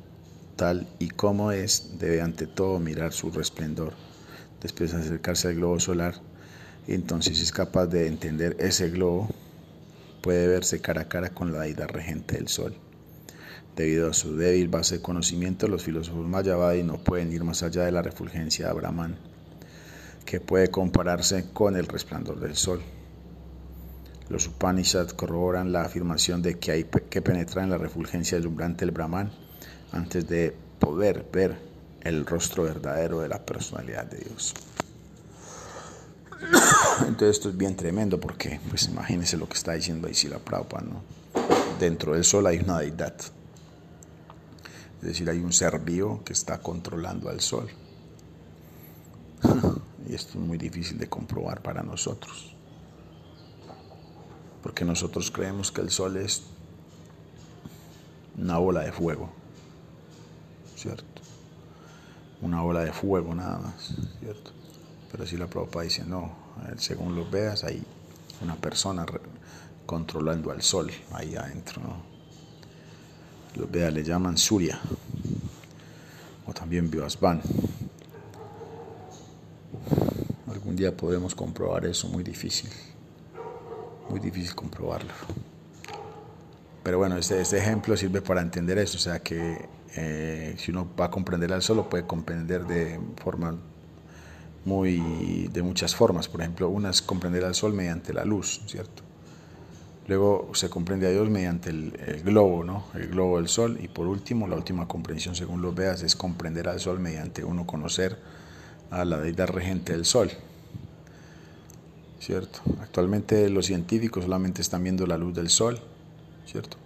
y 1.00 1.08
como 1.08 1.54
es, 1.54 2.00
debe 2.00 2.22
ante 2.22 2.46
todo 2.46 2.80
mirar 2.80 3.14
su 3.14 3.32
resplendor, 3.32 3.94
después 4.62 4.94
acercarse 4.94 5.48
al 5.48 5.56
globo 5.56 5.80
solar, 5.80 6.16
entonces 6.86 7.40
es 7.40 7.54
capaz 7.54 7.88
de 7.88 8.08
entender 8.08 8.58
ese 8.60 8.90
globo, 8.90 9.30
puede 10.22 10.48
verse 10.48 10.82
cara 10.82 11.04
a 11.04 11.08
cara 11.08 11.30
con 11.30 11.54
la 11.54 11.62
deidad 11.62 11.88
regente 11.88 12.36
del 12.36 12.50
sol. 12.50 12.76
Debido 13.78 14.10
a 14.10 14.14
su 14.14 14.36
débil 14.36 14.68
base 14.68 14.98
de 14.98 15.02
conocimiento, 15.02 15.70
los 15.70 15.84
filósofos 15.84 16.28
mayavadi 16.28 16.84
no 16.84 16.98
pueden 16.98 17.32
ir 17.32 17.46
más 17.46 17.64
allá 17.64 17.86
de 17.86 17.94
la 17.94 18.02
refulgencia 18.02 18.68
de 18.68 18.74
Brahman, 18.74 19.16
que 20.26 20.42
puede 20.42 20.70
compararse 20.70 21.46
con 21.54 21.78
el 21.78 21.88
resplandor 21.88 22.42
del 22.42 22.58
sol. 22.58 22.82
Los 24.28 24.48
Upanishads 24.48 25.14
corroboran 25.14 25.72
la 25.72 25.84
afirmación 25.84 26.42
de 26.42 26.60
que 26.60 26.72
hay 26.72 26.84
que 26.84 27.22
penetrar 27.22 27.64
en 27.64 27.72
la 27.72 27.78
refulgencia 27.78 28.38
deslumbrante 28.38 28.86
del 28.86 28.92
Brahman 28.92 29.32
antes 29.92 30.28
de 30.28 30.56
poder 30.80 31.28
ver 31.32 31.58
el 32.02 32.26
rostro 32.26 32.64
verdadero 32.64 33.20
de 33.20 33.30
la 33.30 33.46
personalidad 33.46 34.06
de 34.06 34.18
Dios. 34.20 34.54
Entonces 37.08 37.38
esto 37.38 37.50
es 37.50 37.58
bien 37.58 37.76
tremendo 37.76 38.20
porque, 38.20 38.60
pues 38.70 38.88
imagínense 38.88 39.38
lo 39.38 39.48
que 39.48 39.56
está 39.56 39.74
diciendo 39.74 40.08
ahí 40.08 40.14
la 40.30 40.40
Prabhupada, 40.40 40.86
¿no? 40.86 41.02
Dentro 41.80 42.14
del 42.14 42.24
sol 42.24 42.48
hay 42.48 42.60
una 42.60 42.80
deidad. 42.80 43.16
Es 45.02 45.08
decir, 45.08 45.30
hay 45.30 45.40
un 45.40 45.54
ser 45.54 45.80
vivo 45.80 46.24
que 46.24 46.34
está 46.34 46.60
controlando 46.60 47.30
al 47.30 47.40
sol. 47.40 47.70
y 50.10 50.14
esto 50.14 50.32
es 50.38 50.46
muy 50.46 50.58
difícil 50.58 50.98
de 50.98 51.08
comprobar 51.08 51.62
para 51.62 51.84
nosotros. 51.84 52.54
Porque 54.62 54.84
nosotros 54.84 55.32
creemos 55.32 55.72
que 55.72 55.82
el 55.82 55.90
sol 55.90 56.18
es 56.18 56.44
una 58.38 58.58
bola 58.58 58.82
de 58.82 58.92
fuego. 58.92 59.39
¿Cierto? 60.80 61.22
Una 62.42 62.64
ola 62.64 62.86
de 62.86 62.94
fuego 62.94 63.36
nada 63.36 63.60
más, 63.60 63.96
¿cierto? 64.20 64.52
Pero 65.12 65.26
si 65.26 65.38
la 65.38 65.48
Prabhupada 65.48 65.84
dice, 65.84 66.06
no, 66.06 66.32
según 66.78 67.16
los 67.16 67.30
veas, 67.30 67.64
hay 67.64 67.84
una 68.42 68.56
persona 68.56 69.06
controlando 69.86 70.52
al 70.52 70.62
sol 70.62 70.90
ahí 71.12 71.36
adentro, 71.36 71.82
¿no? 71.82 72.10
Los 73.56 73.70
Vedas 73.70 73.92
le 73.92 74.04
llaman 74.04 74.38
Surya, 74.38 74.80
o 76.46 76.54
también 76.54 76.90
Vyasvan. 76.90 77.42
Algún 80.50 80.76
día 80.76 80.96
podemos 80.96 81.36
comprobar 81.36 81.86
eso, 81.86 82.08
muy 82.08 82.24
difícil, 82.24 82.70
muy 84.10 84.20
difícil 84.20 84.56
comprobarlo. 84.56 85.12
Pero 86.84 87.00
bueno, 87.00 87.18
este, 87.18 87.42
este 87.42 87.58
ejemplo 87.58 87.98
sirve 87.98 88.22
para 88.22 88.42
entender 88.42 88.78
eso, 88.78 88.98
o 88.98 89.02
sea 89.02 89.20
que 89.20 89.68
eh, 89.96 90.56
si 90.58 90.72
uno 90.72 90.88
va 91.00 91.06
a 91.06 91.12
comprender 91.12 91.52
al 91.54 91.62
sol, 91.62 91.78
lo 91.78 91.90
puede 91.90 92.06
comprender 92.06 92.66
de 92.66 93.00
forma 93.22 93.56
muy 94.66 95.50
de 95.52 95.62
muchas 95.62 95.96
formas. 95.96 96.28
Por 96.28 96.42
ejemplo, 96.42 96.70
una 96.70 96.90
es 96.90 97.02
comprender 97.02 97.44
al 97.46 97.56
sol 97.56 97.74
mediante 97.74 98.14
la 98.14 98.26
luz, 98.26 98.62
¿cierto? 98.68 99.04
Luego 100.08 100.50
se 100.54 100.70
comprende 100.70 101.06
a 101.06 101.12
Dios 101.12 101.30
mediante 101.30 101.70
el, 101.70 102.24
globo, 102.24 102.64
¿no? 102.64 102.86
El 102.96 103.10
globo 103.10 103.38
del 103.38 103.48
sol. 103.48 103.78
Y 103.80 103.88
por 103.88 104.08
último, 104.08 104.48
la 104.48 104.56
última 104.56 104.88
comprensión, 104.88 105.36
según 105.36 105.62
los 105.62 105.76
veas, 105.76 106.02
es 106.02 106.16
comprender 106.16 106.68
al 106.68 106.80
sol 106.80 107.00
mediante 107.00 107.44
uno 107.44 107.68
conocer 107.68 108.18
a 108.90 109.06
la 109.06 109.20
deidad 109.20 109.50
regente 109.50 109.94
del 109.94 110.06
sol. 110.06 110.32
¿Cierto? 112.20 112.60
Actualmente 112.82 113.50
los 113.50 113.68
científicos 113.68 114.24
solamente 114.24 114.62
están 114.62 114.84
viendo 114.84 115.06
la 115.06 115.18
luz 115.18 115.36
del 115.36 115.50
sol, 115.50 115.80
¿cierto? 116.46 116.78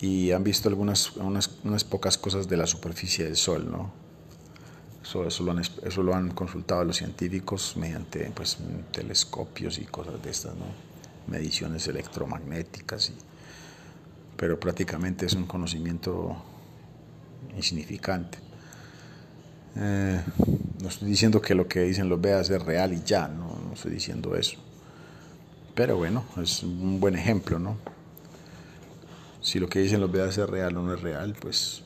Y 0.00 0.32
han 0.32 0.44
visto 0.44 0.68
algunas 0.68 1.16
unas, 1.16 1.84
pocas 1.84 2.18
cosas 2.18 2.48
de 2.48 2.56
la 2.56 2.66
superficie 2.66 3.24
del 3.24 3.36
sol, 3.36 3.70
¿no? 3.70 3.92
Eso, 5.02 5.26
eso, 5.26 5.44
lo 5.44 5.52
han, 5.52 5.60
eso 5.60 6.02
lo 6.02 6.14
han 6.14 6.32
consultado 6.32 6.84
los 6.84 6.96
científicos 6.96 7.76
mediante 7.76 8.30
pues, 8.34 8.58
telescopios 8.92 9.78
y 9.78 9.84
cosas 9.84 10.22
de 10.22 10.30
estas, 10.30 10.54
¿no? 10.56 10.66
mediciones 11.26 11.86
electromagnéticas, 11.88 13.10
y, 13.10 13.14
pero 14.36 14.58
prácticamente 14.60 15.26
es 15.26 15.34
un 15.34 15.46
conocimiento 15.46 16.36
insignificante. 17.56 18.38
Eh, 19.76 20.20
no 20.82 20.88
estoy 20.88 21.08
diciendo 21.08 21.40
que 21.40 21.54
lo 21.54 21.68
que 21.68 21.80
dicen 21.80 22.08
los 22.08 22.20
Vedas 22.20 22.50
es 22.50 22.62
real 22.62 22.92
y 22.92 23.02
ya, 23.04 23.28
no, 23.28 23.58
no 23.66 23.74
estoy 23.74 23.92
diciendo 23.92 24.36
eso. 24.36 24.58
Pero 25.74 25.96
bueno, 25.96 26.24
es 26.42 26.62
un 26.62 27.00
buen 27.00 27.14
ejemplo, 27.14 27.58
¿no? 27.58 27.76
Si 29.46 29.60
lo 29.60 29.68
que 29.68 29.78
dicen 29.78 30.00
los 30.00 30.10
Vedas 30.10 30.36
es 30.38 30.48
real 30.48 30.76
o 30.76 30.82
no 30.82 30.92
es 30.92 31.00
real, 31.00 31.36
pues 31.40 31.82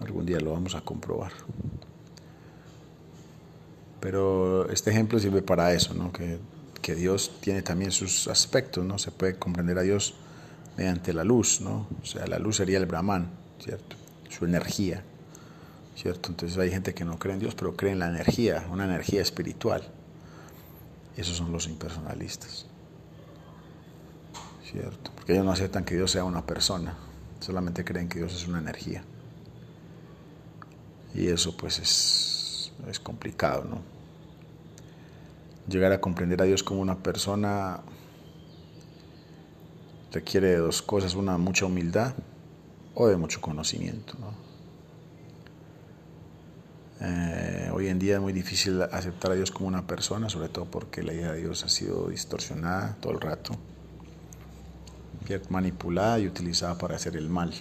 algún 0.00 0.24
día 0.24 0.38
lo 0.38 0.52
vamos 0.52 0.76
a 0.76 0.82
comprobar. 0.82 1.32
Pero 3.98 4.70
este 4.70 4.90
ejemplo 4.90 5.18
sirve 5.18 5.42
para 5.42 5.72
eso, 5.72 5.94
¿no? 5.94 6.12
Que 6.12 6.38
que 6.84 6.94
Dios 6.94 7.40
tiene 7.40 7.62
también 7.62 7.92
sus 7.92 8.28
aspectos, 8.28 8.84
¿no? 8.84 8.98
Se 8.98 9.10
puede 9.10 9.38
comprender 9.38 9.78
a 9.78 9.80
Dios 9.80 10.12
mediante 10.76 11.14
la 11.14 11.24
luz, 11.24 11.62
¿no? 11.62 11.86
O 12.02 12.04
sea, 12.04 12.26
la 12.26 12.38
luz 12.38 12.56
sería 12.56 12.76
el 12.76 12.84
Brahman, 12.84 13.30
¿cierto? 13.58 13.96
Su 14.28 14.44
energía, 14.44 15.02
¿cierto? 15.96 16.28
Entonces 16.28 16.58
hay 16.58 16.70
gente 16.70 16.92
que 16.92 17.06
no 17.06 17.18
cree 17.18 17.32
en 17.32 17.40
Dios, 17.40 17.54
pero 17.54 17.74
cree 17.74 17.92
en 17.92 18.00
la 18.00 18.10
energía, 18.10 18.66
una 18.70 18.84
energía 18.84 19.22
espiritual. 19.22 19.82
esos 21.16 21.38
son 21.38 21.52
los 21.52 21.68
impersonalistas, 21.68 22.66
¿cierto? 24.74 25.12
Porque 25.14 25.32
ellos 25.32 25.44
no 25.44 25.52
aceptan 25.52 25.84
que 25.84 25.94
Dios 25.94 26.10
sea 26.10 26.24
una 26.24 26.44
persona, 26.44 26.94
solamente 27.40 27.84
creen 27.84 28.08
que 28.08 28.18
Dios 28.18 28.34
es 28.34 28.46
una 28.46 28.58
energía. 28.58 29.02
Y 31.14 31.28
eso 31.28 31.56
pues 31.56 31.78
es, 31.78 32.72
es 32.88 33.00
complicado, 33.00 33.64
¿no? 33.64 33.94
llegar 35.68 35.92
a 35.92 36.00
comprender 36.00 36.42
a 36.42 36.44
Dios 36.44 36.62
como 36.62 36.80
una 36.80 36.98
persona 36.98 37.80
requiere 40.12 40.48
de 40.48 40.56
dos 40.58 40.82
cosas, 40.82 41.14
una 41.14 41.38
mucha 41.38 41.66
humildad 41.66 42.14
o 42.94 43.08
de 43.08 43.16
mucho 43.16 43.40
conocimiento. 43.40 44.14
Eh, 47.00 47.70
hoy 47.72 47.88
en 47.88 47.98
día 47.98 48.16
es 48.16 48.20
muy 48.20 48.32
difícil 48.32 48.80
aceptar 48.82 49.32
a 49.32 49.34
Dios 49.34 49.50
como 49.50 49.68
una 49.68 49.86
persona, 49.86 50.28
sobre 50.28 50.48
todo 50.48 50.66
porque 50.66 51.02
la 51.02 51.12
idea 51.12 51.32
de 51.32 51.40
Dios 51.40 51.64
ha 51.64 51.68
sido 51.68 52.08
distorsionada 52.08 52.96
todo 53.00 53.12
el 53.12 53.20
rato, 53.20 53.56
manipulada 55.48 56.18
y 56.18 56.26
utilizada 56.26 56.76
para 56.78 56.96
hacer 56.96 57.16
el 57.16 57.28
mal. 57.28 57.52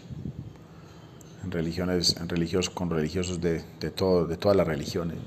En 1.43 1.52
religiones, 1.52 2.15
en 2.17 2.30
religiosos, 2.30 2.73
con 2.73 2.89
religiosos 2.89 3.41
de, 3.41 3.62
todo, 3.95 4.28
de 4.28 4.38
todas 4.38 4.56
las 4.56 4.67
religiones, 4.67 5.17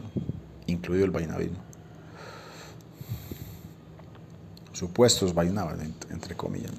incluido 0.67 1.05
el 1.05 1.11
vainavismo 1.11 1.67
supuestos 4.77 5.33
vainaban, 5.33 5.95
entre 6.11 6.37
comillas, 6.37 6.73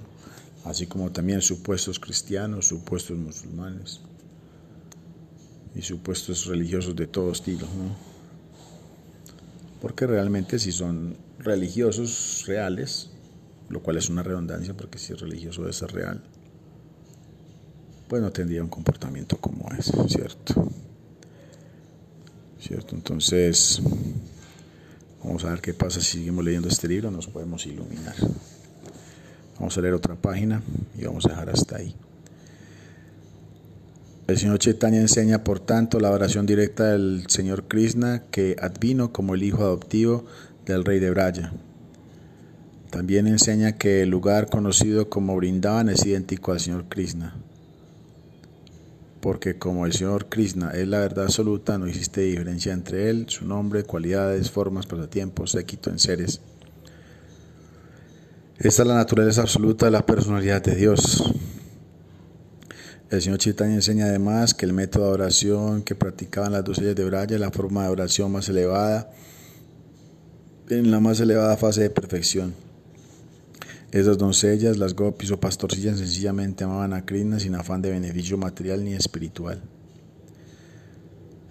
así 0.65 0.86
como 0.86 1.12
también 1.12 1.41
supuestos 1.41 2.00
cristianos, 2.00 2.67
supuestos 2.67 3.17
musulmanes 3.17 4.02
y 5.74 5.82
supuestos 5.82 6.46
religiosos 6.46 6.96
de 6.96 7.08
todo 7.08 7.32
estilo. 7.32 7.65
Porque 9.82 10.06
realmente 10.06 10.60
si 10.60 10.72
son 10.72 11.17
religiosos 11.39 12.43
reales, 12.46 13.10
lo 13.69 13.82
cual 13.82 13.97
es 13.97 14.10
una 14.10 14.23
redundancia 14.23 14.73
porque 14.75 14.97
si 14.97 15.13
es 15.13 15.19
religioso 15.19 15.62
debe 15.62 15.73
ser 15.73 15.91
real, 15.91 16.23
pues 18.08 18.21
no 18.21 18.32
tendría 18.32 18.63
un 18.63 18.69
comportamiento 18.69 19.38
como 19.38 19.69
ese, 19.77 19.91
¿cierto? 20.08 20.71
¿Cierto? 22.60 22.95
Entonces, 22.95 23.82
Vamos 25.27 25.43
a 25.43 25.49
ver 25.49 25.60
qué 25.60 25.73
pasa 25.73 25.99
si 25.99 26.19
seguimos 26.19 26.45
leyendo 26.45 26.69
este 26.69 26.88
libro, 26.88 27.12
nos 27.12 27.27
podemos 27.27 27.65
iluminar. 27.65 28.15
Vamos 29.60 29.77
a 29.77 29.82
leer 29.82 29.93
otra 29.93 30.15
página 30.15 30.62
y 30.97 31.03
vamos 31.03 31.25
a 31.25 31.30
dejar 31.30 31.49
hasta 31.49 31.75
ahí. 31.75 31.93
El 34.27 34.38
señor 34.38 34.60
Chaitanya 34.60 35.01
enseña, 35.01 35.43
por 35.43 35.60
tanto, 35.60 35.99
la 35.99 36.12
oración 36.12 36.45
directa 36.45 36.91
del 36.91 37.25
señor 37.27 37.67
Krishna 37.67 38.23
que 38.32 38.56
advino 38.62 39.12
como 39.12 39.36
el 39.36 39.43
hijo 39.43 39.63
adoptivo 39.63 40.25
del 40.65 40.86
rey 40.86 40.99
de 40.99 41.10
Braya. 41.10 41.51
También 42.89 43.28
enseña 43.28 43.73
que 43.73 44.04
el 44.04 44.10
lugar 44.10 44.50
conocido 44.50 45.10
como 45.10 45.36
Brindavan 45.36 45.89
es 45.89 46.06
idéntico 46.06 46.52
al 46.52 46.60
señor 46.60 46.86
Krishna 46.89 47.36
porque 49.28 49.58
como 49.58 49.86
el 49.86 49.91
Señor 49.91 50.28
Krishna 50.30 50.71
es 50.71 50.88
la 50.88 51.00
verdad 51.00 51.26
absoluta, 51.26 51.78
no 51.78 51.88
existe 51.88 52.21
diferencia 52.21 52.71
entre 52.71 53.10
Él, 53.10 53.26
su 53.28 53.45
nombre, 53.45 53.84
cualidades, 53.84 54.52
formas, 54.52 54.86
pasatiempos, 54.86 55.52
séquito 55.52 55.89
en 55.89 56.00
seres. 56.00 56.39
Esta 58.58 58.84
es 58.84 58.88
la 58.88 58.95
naturaleza 58.95 59.41
absoluta 59.41 59.86
de 59.86 59.91
la 59.91 60.06
personalidad 60.06 60.62
de 60.63 60.76
Dios. 60.76 61.23
El 63.10 63.21
Señor 63.21 63.39
Chaitanya 63.39 63.76
enseña 63.76 64.06
además 64.06 64.54
que 64.54 64.65
el 64.65 64.73
método 64.73 65.08
de 65.08 65.12
oración 65.12 65.84
que 65.84 65.95
practicaban 65.95 66.54
las 66.54 66.63
doncellas 66.63 66.95
de 66.95 67.06
Braya 67.06 67.36
es 67.36 67.41
la 67.41 67.52
forma 67.52 67.84
de 67.84 67.89
oración 67.89 68.32
más 68.32 68.50
elevada, 68.50 69.12
en 70.69 70.89
la 70.89 71.00
más 71.00 71.19
elevada 71.19 71.56
fase 71.58 71.82
de 71.82 71.89
perfección. 71.89 72.66
Esas 73.91 74.17
doncellas, 74.17 74.78
las 74.78 74.93
gopis 74.93 75.32
o 75.32 75.39
pastorcillas, 75.39 76.00
sencillamente 76.00 76.65
amaban 76.65 76.93
a 76.93 77.06
Krishna 77.06 77.39
sin 77.39 77.56
afán 77.56 77.82
de 77.82 77.89
beneficio 77.89 78.38
material 78.38 78.84
ni 78.84 78.93
espiritual. 78.93 79.62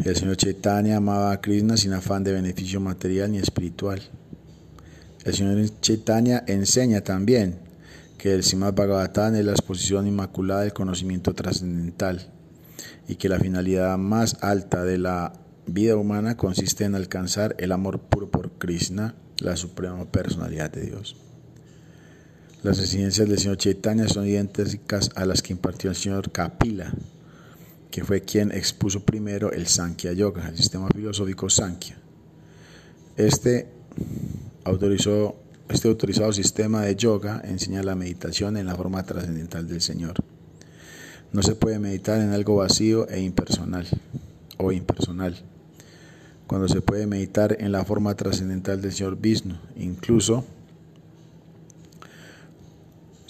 El 0.05 0.15
señor 0.15 0.37
Chaitanya 0.37 0.99
amaba 0.99 1.33
a 1.33 1.41
Krishna 1.41 1.79
sin 1.79 1.95
afán 1.95 2.25
de 2.25 2.33
beneficio 2.33 2.79
material 2.79 3.33
ni 3.33 3.39
espiritual. 3.39 4.03
El 5.25 5.35
señor 5.35 5.81
Chaitanya 5.81 6.45
enseña 6.47 7.01
también 7.01 7.59
que 8.19 8.35
el 8.35 8.45
Srimad 8.45 8.75
Bhagavatam 8.75 9.35
es 9.37 9.45
la 9.45 9.53
exposición 9.53 10.07
inmaculada 10.07 10.61
del 10.61 10.75
conocimiento 10.75 11.35
trascendental 11.35 12.31
y 13.09 13.17
que 13.17 13.31
la 13.31 13.39
finalidad 13.39 13.97
más 13.97 14.37
alta 14.43 14.85
de 14.85 14.99
la 14.99 15.33
vida 15.67 15.97
humana 15.97 16.37
consiste 16.37 16.85
en 16.85 16.95
alcanzar 16.95 17.57
el 17.59 17.73
amor 17.73 18.01
puro 18.01 18.31
por 18.31 18.53
Krishna, 18.53 19.15
la 19.39 19.57
suprema 19.57 20.05
personalidad 20.05 20.71
de 20.71 20.83
Dios. 20.83 21.26
Las 22.67 22.81
enseñanzas 22.81 23.29
del 23.29 23.39
señor 23.39 23.59
Chaitanya 23.59 24.09
son 24.09 24.27
idénticas 24.27 25.11
a 25.15 25.25
las 25.25 25.41
que 25.41 25.53
impartió 25.53 25.89
el 25.89 25.95
señor 25.95 26.33
Kapila, 26.33 26.93
que 27.93 28.03
fue 28.03 28.23
quien 28.23 28.51
expuso 28.51 29.05
primero 29.05 29.53
el 29.53 29.69
Sankhya 29.69 30.13
Yoga, 30.15 30.49
el 30.49 30.57
sistema 30.57 30.89
filosófico 30.93 31.49
Sankhya. 31.49 31.97
Este, 33.17 33.69
autorizó, 34.65 35.37
este 35.69 35.87
autorizado 35.87 36.33
sistema 36.33 36.83
de 36.83 36.97
yoga 36.97 37.41
enseña 37.45 37.85
la 37.85 37.95
meditación 37.95 38.57
en 38.57 38.67
la 38.67 38.75
forma 38.75 39.05
trascendental 39.05 39.69
del 39.69 39.81
Señor. 39.81 40.15
No 41.31 41.45
se 41.45 41.55
puede 41.55 41.79
meditar 41.79 42.21
en 42.21 42.33
algo 42.33 42.57
vacío 42.57 43.09
e 43.09 43.21
impersonal 43.21 43.87
o 44.59 44.73
impersonal. 44.73 45.41
Cuando 46.49 46.67
se 46.67 46.81
puede 46.81 47.07
meditar 47.07 47.59
en 47.61 47.71
la 47.71 47.85
forma 47.85 48.17
trascendental 48.17 48.83
del 48.83 48.91
Señor 48.91 49.21
Vishnu, 49.21 49.55
incluso 49.77 50.45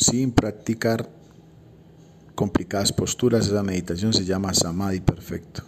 sin 0.06 0.32
practicar 0.32 1.08
complicadas 2.34 2.92
posturas, 2.92 3.46
esa 3.46 3.62
meditación 3.62 4.12
se 4.12 4.24
llama 4.24 4.54
samadhi 4.54 5.00
perfecto. 5.00 5.62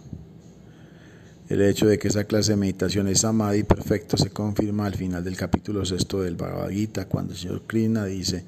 El 1.49 1.61
hecho 1.61 1.87
de 1.87 1.97
que 1.97 2.07
esa 2.07 2.25
clase 2.25 2.51
de 2.51 2.57
meditación 2.57 3.07
es 3.07 3.21
samadhi 3.21 3.63
perfecto 3.63 4.17
se 4.17 4.29
confirma 4.29 4.85
al 4.85 4.95
final 4.95 5.23
del 5.23 5.35
capítulo 5.35 5.83
sexto 5.83 6.21
del 6.21 6.35
Bhagavad 6.35 6.69
Gita, 6.69 7.07
cuando 7.07 7.33
el 7.33 7.39
señor 7.39 7.63
Krishna 7.65 8.05
dice, 8.05 8.45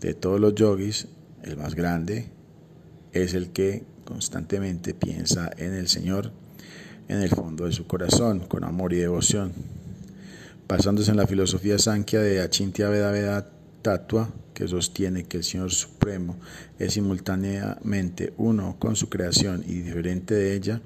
de 0.00 0.14
todos 0.14 0.38
los 0.38 0.54
yogis, 0.54 1.08
el 1.42 1.56
más 1.56 1.74
grande 1.74 2.28
es 3.12 3.34
el 3.34 3.50
que 3.50 3.84
constantemente 4.04 4.94
piensa 4.94 5.50
en 5.56 5.74
el 5.74 5.88
Señor 5.88 6.30
en 7.08 7.22
el 7.22 7.28
fondo 7.30 7.66
de 7.66 7.72
su 7.72 7.86
corazón, 7.86 8.40
con 8.40 8.64
amor 8.64 8.92
y 8.92 8.96
devoción. 8.96 9.52
Basándose 10.68 11.10
en 11.10 11.16
la 11.16 11.26
filosofía 11.26 11.78
Sankhya 11.78 12.20
de 12.20 12.40
Achintya 12.40 12.88
Veda 12.88 13.10
Tatua, 13.82 14.32
que 14.54 14.66
sostiene 14.66 15.24
que 15.24 15.38
el 15.38 15.44
Señor 15.44 15.70
Supremo 15.70 16.36
es 16.78 16.94
simultáneamente 16.94 18.32
uno 18.36 18.76
con 18.78 18.96
su 18.96 19.08
creación 19.08 19.64
y 19.66 19.80
diferente 19.80 20.34
de 20.34 20.54
ella, 20.54 20.80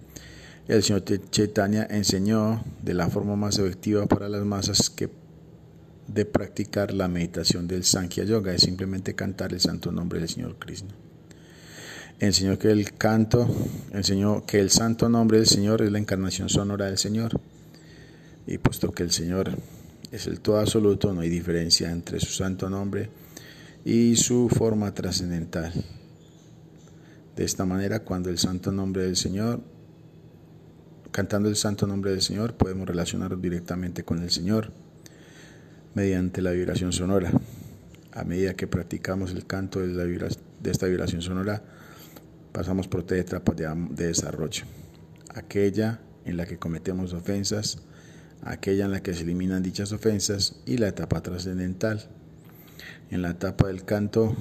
el 0.68 0.82
Señor 0.82 1.02
Chaitanya 1.30 1.86
enseñó 1.90 2.62
de 2.82 2.94
la 2.94 3.08
forma 3.08 3.36
más 3.36 3.58
efectiva 3.58 4.06
para 4.06 4.28
las 4.28 4.44
masas 4.44 4.90
que 4.90 5.08
de 6.06 6.24
practicar 6.24 6.92
la 6.92 7.08
meditación 7.08 7.68
del 7.68 7.84
Sankhya 7.84 8.24
Yoga, 8.24 8.52
es 8.52 8.62
simplemente 8.62 9.14
cantar 9.14 9.52
el 9.52 9.60
santo 9.60 9.92
nombre 9.92 10.18
del 10.18 10.28
Señor 10.28 10.56
Krishna. 10.58 10.90
Enseñó 12.18 12.58
que 12.58 12.70
el 12.70 12.92
canto, 12.92 13.48
enseñó 13.92 14.44
que 14.44 14.60
el 14.60 14.70
santo 14.70 15.08
nombre 15.08 15.38
del 15.38 15.46
Señor 15.46 15.82
es 15.82 15.90
la 15.90 15.98
encarnación 15.98 16.48
sonora 16.48 16.86
del 16.86 16.98
Señor. 16.98 17.40
Y 18.46 18.58
puesto 18.58 18.92
que 18.92 19.02
el 19.02 19.10
Señor 19.10 19.56
es 20.10 20.26
el 20.26 20.40
todo 20.40 20.58
absoluto, 20.58 21.12
no 21.12 21.20
hay 21.20 21.28
diferencia 21.28 21.90
entre 21.90 22.18
su 22.20 22.32
santo 22.32 22.68
nombre 22.68 23.10
y 23.84 24.16
su 24.16 24.48
forma 24.48 24.92
trascendental. 24.92 25.72
De 27.36 27.44
esta 27.44 27.64
manera, 27.64 28.00
cuando 28.00 28.28
el 28.28 28.38
santo 28.38 28.72
nombre 28.72 29.04
del 29.04 29.16
Señor, 29.16 29.60
cantando 31.10 31.48
el 31.48 31.56
santo 31.56 31.86
nombre 31.86 32.10
del 32.10 32.22
Señor, 32.22 32.54
podemos 32.54 32.86
relacionarnos 32.88 33.40
directamente 33.40 34.04
con 34.04 34.22
el 34.22 34.30
Señor 34.30 34.72
mediante 35.94 36.42
la 36.42 36.50
vibración 36.50 36.92
sonora. 36.92 37.32
A 38.12 38.24
medida 38.24 38.54
que 38.54 38.66
practicamos 38.66 39.30
el 39.30 39.46
canto 39.46 39.78
de, 39.80 40.28
esta 40.64 40.86
vibración 40.86 41.22
sonora, 41.22 41.62
pasamos 42.52 42.88
por 42.88 43.04
tres 43.04 43.20
etapas 43.20 43.56
de, 43.56 43.72
de 43.90 44.06
desarrollo. 44.08 44.64
Aquella 45.32 46.00
en 46.24 46.36
la 46.36 46.46
que 46.46 46.58
cometemos 46.58 47.12
ofensas, 47.12 47.78
aquella 48.42 48.84
en 48.86 48.92
la 48.92 49.02
que 49.02 49.14
se 49.14 49.22
eliminan 49.22 49.62
dichas 49.62 49.92
ofensas 49.92 50.56
y 50.66 50.78
la 50.78 50.88
etapa 50.88 51.22
trascendental. 51.22 52.08
En 53.10 53.22
la 53.22 53.30
etapa 53.30 53.66
del 53.66 53.84
canto 53.84 54.36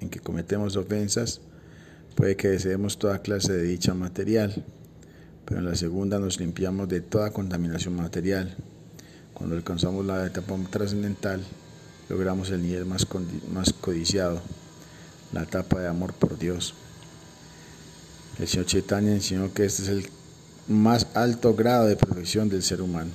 en 0.00 0.10
que 0.10 0.20
cometemos 0.20 0.76
ofensas, 0.76 1.40
puede 2.14 2.36
que 2.36 2.48
deseemos 2.48 2.98
toda 2.98 3.22
clase 3.22 3.52
de 3.52 3.62
dicha 3.62 3.94
material, 3.94 4.64
pero 5.44 5.60
en 5.60 5.66
la 5.66 5.74
segunda 5.74 6.18
nos 6.18 6.38
limpiamos 6.38 6.88
de 6.88 7.00
toda 7.00 7.32
contaminación 7.32 7.94
material. 7.94 8.54
Cuando 9.34 9.56
alcanzamos 9.56 10.04
la 10.04 10.26
etapa 10.26 10.54
trascendental, 10.70 11.40
logramos 12.08 12.50
el 12.50 12.62
nivel 12.62 12.84
más, 12.86 13.06
más 13.52 13.72
codiciado, 13.72 14.40
la 15.32 15.42
etapa 15.42 15.80
de 15.80 15.88
amor 15.88 16.12
por 16.12 16.38
Dios. 16.38 16.74
El 18.38 18.46
Señor 18.46 18.66
Chaitanya 18.66 19.12
enseñó 19.12 19.52
que 19.52 19.64
este 19.64 19.82
es 19.82 19.88
el 19.88 20.06
más 20.68 21.06
alto 21.14 21.54
grado 21.54 21.86
de 21.86 21.96
perfección 21.96 22.48
del 22.48 22.62
ser 22.62 22.82
humano. 22.82 23.10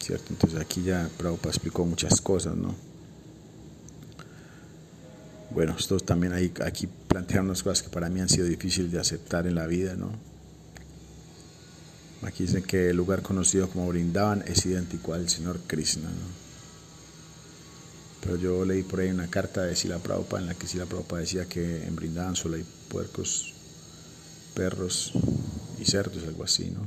¿Cierto? 0.00 0.26
Entonces 0.30 0.60
aquí 0.60 0.82
ya 0.82 1.08
Prabhupada 1.16 1.50
explicó 1.50 1.84
muchas 1.84 2.20
cosas, 2.20 2.56
¿no? 2.56 2.74
Bueno, 5.50 5.74
esto 5.78 5.98
también 6.00 6.32
hay, 6.32 6.52
aquí 6.64 6.88
plantean 7.08 7.46
unas 7.46 7.62
cosas 7.62 7.82
que 7.82 7.88
para 7.88 8.08
mí 8.10 8.20
han 8.20 8.28
sido 8.28 8.46
difíciles 8.46 8.92
de 8.92 9.00
aceptar 9.00 9.46
en 9.46 9.54
la 9.54 9.66
vida, 9.66 9.94
¿no? 9.94 10.12
Aquí 12.22 12.44
dicen 12.44 12.62
que 12.64 12.90
el 12.90 12.96
lugar 12.96 13.22
conocido 13.22 13.68
como 13.68 13.88
Brindavan 13.88 14.42
es 14.46 14.66
idéntico 14.66 15.14
al 15.14 15.28
Señor 15.28 15.60
Krishna. 15.66 16.08
Pero 18.20 18.36
yo 18.36 18.64
leí 18.64 18.82
por 18.82 19.00
ahí 19.00 19.10
una 19.10 19.28
carta 19.28 19.62
de 19.62 19.76
Sila 19.76 19.98
Prabhupada 19.98 20.42
en 20.42 20.48
la 20.48 20.54
que 20.54 20.66
Sila 20.66 20.86
Prabhupada 20.86 21.20
decía 21.20 21.46
que 21.46 21.86
en 21.86 21.94
Brindavan 21.94 22.34
solo 22.34 22.56
hay 22.56 22.64
puercos, 22.88 23.54
perros 24.58 25.12
y 25.78 25.84
cerdos, 25.84 26.24
algo 26.26 26.42
así, 26.42 26.68
¿no? 26.72 26.80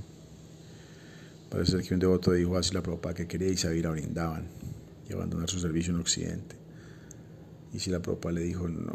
Parece 1.49 1.81
que 1.83 1.93
un 1.93 2.01
devoto 2.01 2.33
dijo 2.33 2.57
a 2.57 2.63
Sila 2.63 2.83
Prabhupada 2.83 3.15
que 3.15 3.27
quería 3.27 3.47
a 3.47 3.73
ir 3.73 3.87
a 3.87 3.91
Brindavan 3.91 4.45
y 5.09 5.13
abandonar 5.13 5.49
su 5.49 5.57
servicio 5.57 5.93
en 5.93 6.01
Occidente. 6.01 6.57
Y 7.73 7.79
Sila 7.79 8.01
Prabhupada 8.01 8.35
le 8.35 8.41
dijo, 8.41 8.67
no, 8.67 8.91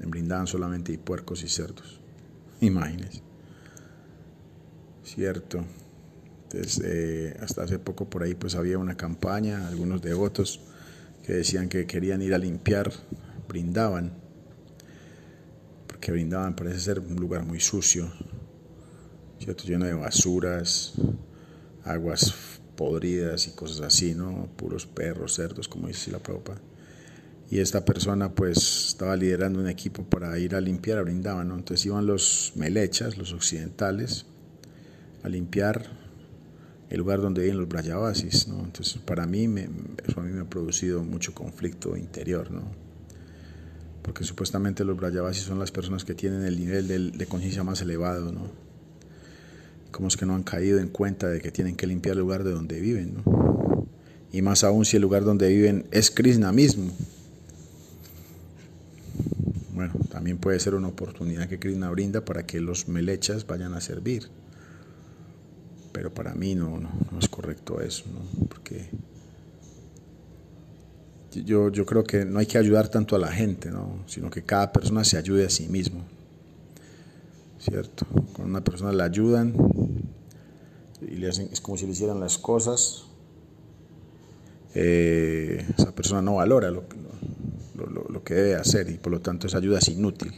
en 0.00 0.08
Brindavan 0.08 0.46
solamente 0.46 0.96
puercos 0.98 1.42
y 1.42 1.48
cerdos. 1.48 1.98
Imagínense. 2.60 3.22
Cierto. 5.02 5.64
Entonces, 6.44 7.34
hasta 7.40 7.64
hace 7.64 7.80
poco 7.80 8.08
por 8.08 8.22
ahí 8.22 8.36
pues 8.36 8.54
había 8.54 8.78
una 8.78 8.96
campaña, 8.96 9.66
algunos 9.66 10.00
devotos 10.00 10.60
que 11.26 11.32
decían 11.32 11.68
que 11.68 11.86
querían 11.86 12.22
ir 12.22 12.34
a 12.34 12.38
limpiar, 12.38 12.92
brindaban, 13.48 14.12
porque 16.00 16.12
brindaban 16.12 16.56
parece 16.56 16.80
ser 16.80 16.98
un 16.98 17.16
lugar 17.16 17.44
muy 17.44 17.60
sucio, 17.60 18.10
¿cierto? 19.38 19.64
lleno 19.64 19.84
de 19.84 19.92
basuras, 19.92 20.94
aguas 21.84 22.58
podridas 22.74 23.46
y 23.46 23.50
cosas 23.50 23.82
así, 23.82 24.14
¿no? 24.14 24.48
Puros 24.56 24.86
perros, 24.86 25.34
cerdos, 25.34 25.68
como 25.68 25.88
dice 25.88 26.10
la 26.10 26.18
propa. 26.18 26.54
Y 27.50 27.58
esta 27.58 27.84
persona 27.84 28.34
pues 28.34 28.86
estaba 28.88 29.14
liderando 29.14 29.60
un 29.60 29.68
equipo 29.68 30.02
para 30.02 30.38
ir 30.38 30.54
a 30.54 30.62
limpiar 30.62 30.96
a 30.96 31.02
Brindaban, 31.02 31.48
¿no? 31.48 31.56
Entonces 31.56 31.84
iban 31.84 32.06
los 32.06 32.52
melechas, 32.54 33.18
los 33.18 33.34
occidentales, 33.34 34.24
a 35.22 35.28
limpiar 35.28 35.90
el 36.88 36.96
lugar 36.96 37.20
donde 37.20 37.42
viven 37.42 37.58
los 37.58 37.68
Brayavasis. 37.68 38.48
¿no? 38.48 38.64
Entonces, 38.64 38.96
para 39.02 39.26
mí, 39.26 39.48
me, 39.48 39.68
eso 40.06 40.18
a 40.18 40.22
mí 40.22 40.32
me 40.32 40.40
ha 40.40 40.48
producido 40.48 41.04
mucho 41.04 41.34
conflicto 41.34 41.94
interior, 41.94 42.50
¿no? 42.50 42.89
Porque 44.10 44.24
supuestamente 44.24 44.84
los 44.84 44.96
Brayavasis 44.96 45.44
son 45.44 45.60
las 45.60 45.70
personas 45.70 46.04
que 46.04 46.14
tienen 46.14 46.42
el 46.42 46.58
nivel 46.58 47.16
de, 47.16 47.26
conciencia 47.26 47.62
más 47.62 47.80
elevado. 47.80 48.32
¿no? 48.32 48.50
Como 49.92 50.08
es 50.08 50.16
que 50.16 50.26
no 50.26 50.34
han 50.34 50.42
caído 50.42 50.80
en 50.80 50.88
cuenta 50.88 51.28
de 51.28 51.40
que 51.40 51.52
tienen 51.52 51.76
que 51.76 51.86
limpiar 51.86 52.14
el 52.14 52.22
lugar 52.22 52.42
de 52.42 52.50
donde 52.50 52.80
viven. 52.80 53.14
¿no? 53.24 53.86
Y 54.32 54.42
más 54.42 54.64
aún 54.64 54.84
si 54.84 54.96
el 54.96 55.02
lugar 55.02 55.22
donde 55.22 55.48
viven 55.50 55.86
es 55.92 56.10
Krishna 56.10 56.50
mismo. 56.50 56.90
Bueno, 59.74 59.92
también 60.10 60.38
puede 60.38 60.58
ser 60.58 60.74
una 60.74 60.88
oportunidad 60.88 61.48
que 61.48 61.60
Krishna 61.60 61.88
brinda 61.88 62.24
para 62.24 62.44
que 62.44 62.60
los 62.60 62.88
melechas 62.88 63.46
vayan 63.46 63.74
a 63.74 63.80
servir 63.80 64.28
pero 65.92 66.14
para 66.14 66.34
mí 66.34 66.54
no, 66.54 66.78
no, 66.78 67.18
es 67.18 67.28
correcto 67.28 67.80
eso, 67.80 68.04
¿no? 68.12 68.46
porque 68.46 68.88
yo, 71.32 71.70
yo 71.70 71.86
creo 71.86 72.04
que 72.04 72.24
no 72.24 72.38
hay 72.38 72.46
que 72.46 72.58
ayudar 72.58 72.88
tanto 72.88 73.16
a 73.16 73.18
la 73.18 73.28
gente, 73.28 73.70
¿no? 73.70 74.02
sino 74.06 74.30
que 74.30 74.42
cada 74.42 74.72
persona 74.72 75.04
se 75.04 75.16
ayude 75.16 75.46
a 75.46 75.50
sí 75.50 75.68
mismo. 75.68 76.02
¿Cierto? 77.58 78.06
Cuando 78.32 78.46
una 78.46 78.64
persona 78.64 78.92
la 78.92 79.04
ayudan 79.04 79.54
y 81.02 81.16
le 81.16 81.28
hacen, 81.28 81.48
es 81.52 81.60
como 81.60 81.76
si 81.76 81.86
le 81.86 81.92
hicieran 81.92 82.18
las 82.18 82.38
cosas, 82.38 83.04
eh, 84.74 85.66
esa 85.76 85.94
persona 85.94 86.22
no 86.22 86.36
valora 86.36 86.70
lo, 86.70 86.84
lo, 87.76 88.08
lo 88.08 88.24
que 88.24 88.34
debe 88.34 88.54
hacer 88.54 88.88
y 88.88 88.94
por 88.94 89.12
lo 89.12 89.20
tanto 89.20 89.46
esa 89.46 89.58
ayuda 89.58 89.78
es 89.78 89.88
inútil 89.88 90.32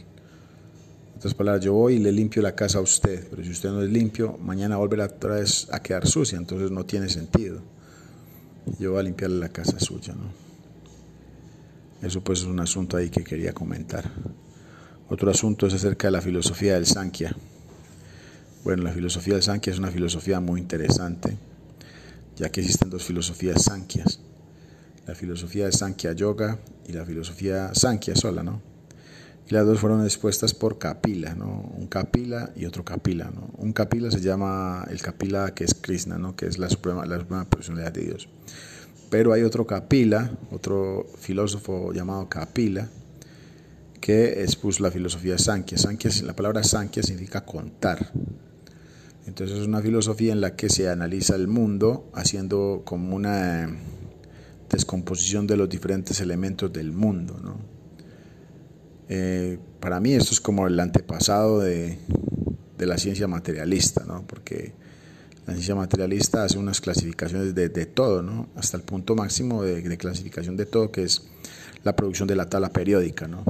otras 1.23 1.35
palabras, 1.35 1.63
yo 1.63 1.71
voy 1.71 1.93
y 1.93 1.99
le 1.99 2.11
limpio 2.11 2.41
la 2.41 2.53
casa 2.53 2.79
a 2.79 2.81
usted, 2.81 3.25
pero 3.29 3.41
si 3.45 3.49
usted 3.49 3.69
no 3.69 3.81
es 3.81 3.89
limpio, 3.89 4.37
mañana 4.41 4.75
volverá 4.75 5.05
otra 5.05 5.35
vez 5.35 5.69
a 5.71 5.81
quedar 5.81 6.05
sucia, 6.05 6.37
entonces 6.37 6.69
no 6.69 6.85
tiene 6.85 7.07
sentido. 7.07 7.61
Yo 8.77 8.91
voy 8.91 8.99
a 8.99 9.03
limpiarle 9.03 9.39
la 9.39 9.47
casa 9.47 9.79
suya, 9.79 10.13
¿no? 10.15 10.42
Eso 12.03 12.21
pues 12.21 12.39
es 12.39 12.45
un 12.45 12.59
asunto 12.59 12.97
ahí 12.97 13.09
que 13.09 13.23
quería 13.23 13.53
comentar. 13.53 14.11
Otro 15.09 15.31
asunto 15.31 15.67
es 15.67 15.73
acerca 15.73 16.07
de 16.07 16.11
la 16.11 16.21
filosofía 16.21 16.75
del 16.75 16.85
Sankhya. 16.85 17.35
Bueno, 18.63 18.83
la 18.83 18.91
filosofía 18.91 19.35
del 19.35 19.43
Sankhya 19.43 19.73
es 19.73 19.79
una 19.79 19.91
filosofía 19.91 20.39
muy 20.39 20.59
interesante, 20.59 21.37
ya 22.35 22.49
que 22.49 22.61
existen 22.61 22.89
dos 22.89 23.03
filosofías 23.03 23.63
Sankhyas. 23.63 24.19
La 25.07 25.15
filosofía 25.15 25.65
de 25.65 25.71
Sankhya 25.71 26.13
Yoga 26.13 26.59
y 26.87 26.93
la 26.93 27.05
filosofía 27.05 27.73
Sankhya 27.73 28.15
sola, 28.15 28.43
¿no? 28.43 28.61
y 29.49 29.53
las 29.53 29.65
dos 29.65 29.79
fueron 29.79 30.03
expuestas 30.03 30.53
por 30.53 30.79
Kapila, 30.79 31.35
¿no? 31.35 31.71
un 31.77 31.87
Kapila 31.87 32.51
y 32.55 32.65
otro 32.65 32.85
Kapila. 32.85 33.31
¿no? 33.33 33.49
Un 33.57 33.73
Kapila 33.73 34.09
se 34.09 34.21
llama 34.21 34.85
el 34.89 35.01
Kapila 35.01 35.53
que 35.53 35.65
es 35.65 35.73
Krishna, 35.73 36.17
¿no? 36.17 36.35
que 36.35 36.45
es 36.45 36.57
la 36.57 36.69
suprema, 36.69 37.05
la 37.05 37.19
suprema 37.19 37.45
personalidad 37.45 37.91
de 37.91 38.01
Dios. 38.01 38.29
Pero 39.13 39.31
hay 39.31 39.43
otro 39.43 39.67
Kapila, 39.67 40.31
otro 40.49 41.05
filósofo 41.19 41.93
llamado 41.93 42.27
Kapila, 42.29 42.89
que 44.01 44.41
expuso 44.41 44.81
la 44.81 44.89
filosofía 44.89 45.37
Sankhya. 45.37 45.77
Sankhya. 45.77 46.09
La 46.23 46.35
palabra 46.35 46.63
Sankhya 46.63 47.03
significa 47.03 47.45
contar. 47.45 48.11
Entonces 49.27 49.59
es 49.59 49.67
una 49.67 49.83
filosofía 49.83 50.33
en 50.33 50.41
la 50.41 50.55
que 50.55 50.67
se 50.67 50.89
analiza 50.89 51.35
el 51.35 51.47
mundo 51.47 52.09
haciendo 52.15 52.81
como 52.85 53.15
una 53.15 53.69
descomposición 54.67 55.45
de 55.45 55.57
los 55.57 55.69
diferentes 55.69 56.19
elementos 56.19 56.73
del 56.73 56.91
mundo. 56.91 57.35
Eh, 59.09 59.59
para 59.79 59.99
mí 59.99 60.13
esto 60.13 60.31
es 60.31 60.41
como 60.41 60.65
el 60.65 60.79
antepasado 60.79 61.59
de, 61.59 61.99
la 62.79 62.97
ciencia 62.97 63.27
materialista, 63.27 64.05
¿no? 64.07 64.25
porque 64.25 64.73
la 65.45 65.53
ciencia 65.53 65.75
materialista 65.75 66.43
hace 66.43 66.57
unas 66.57 66.79
clasificaciones 66.79 67.53
de, 67.53 67.85
todo, 67.85 68.21
¿no? 68.21 68.47
hasta 68.55 68.77
el 68.77 68.83
punto 68.83 69.15
máximo 69.15 69.63
de, 69.63 69.97
clasificación 69.97 70.55
de 70.55 70.65
todo, 70.65 70.91
que 70.91 71.03
es 71.03 71.23
la 71.83 71.95
producción 71.95 72.27
de 72.27 72.35
la 72.35 72.49
tabla 72.49 72.71
periódica. 72.71 73.27
¿no? 73.27 73.43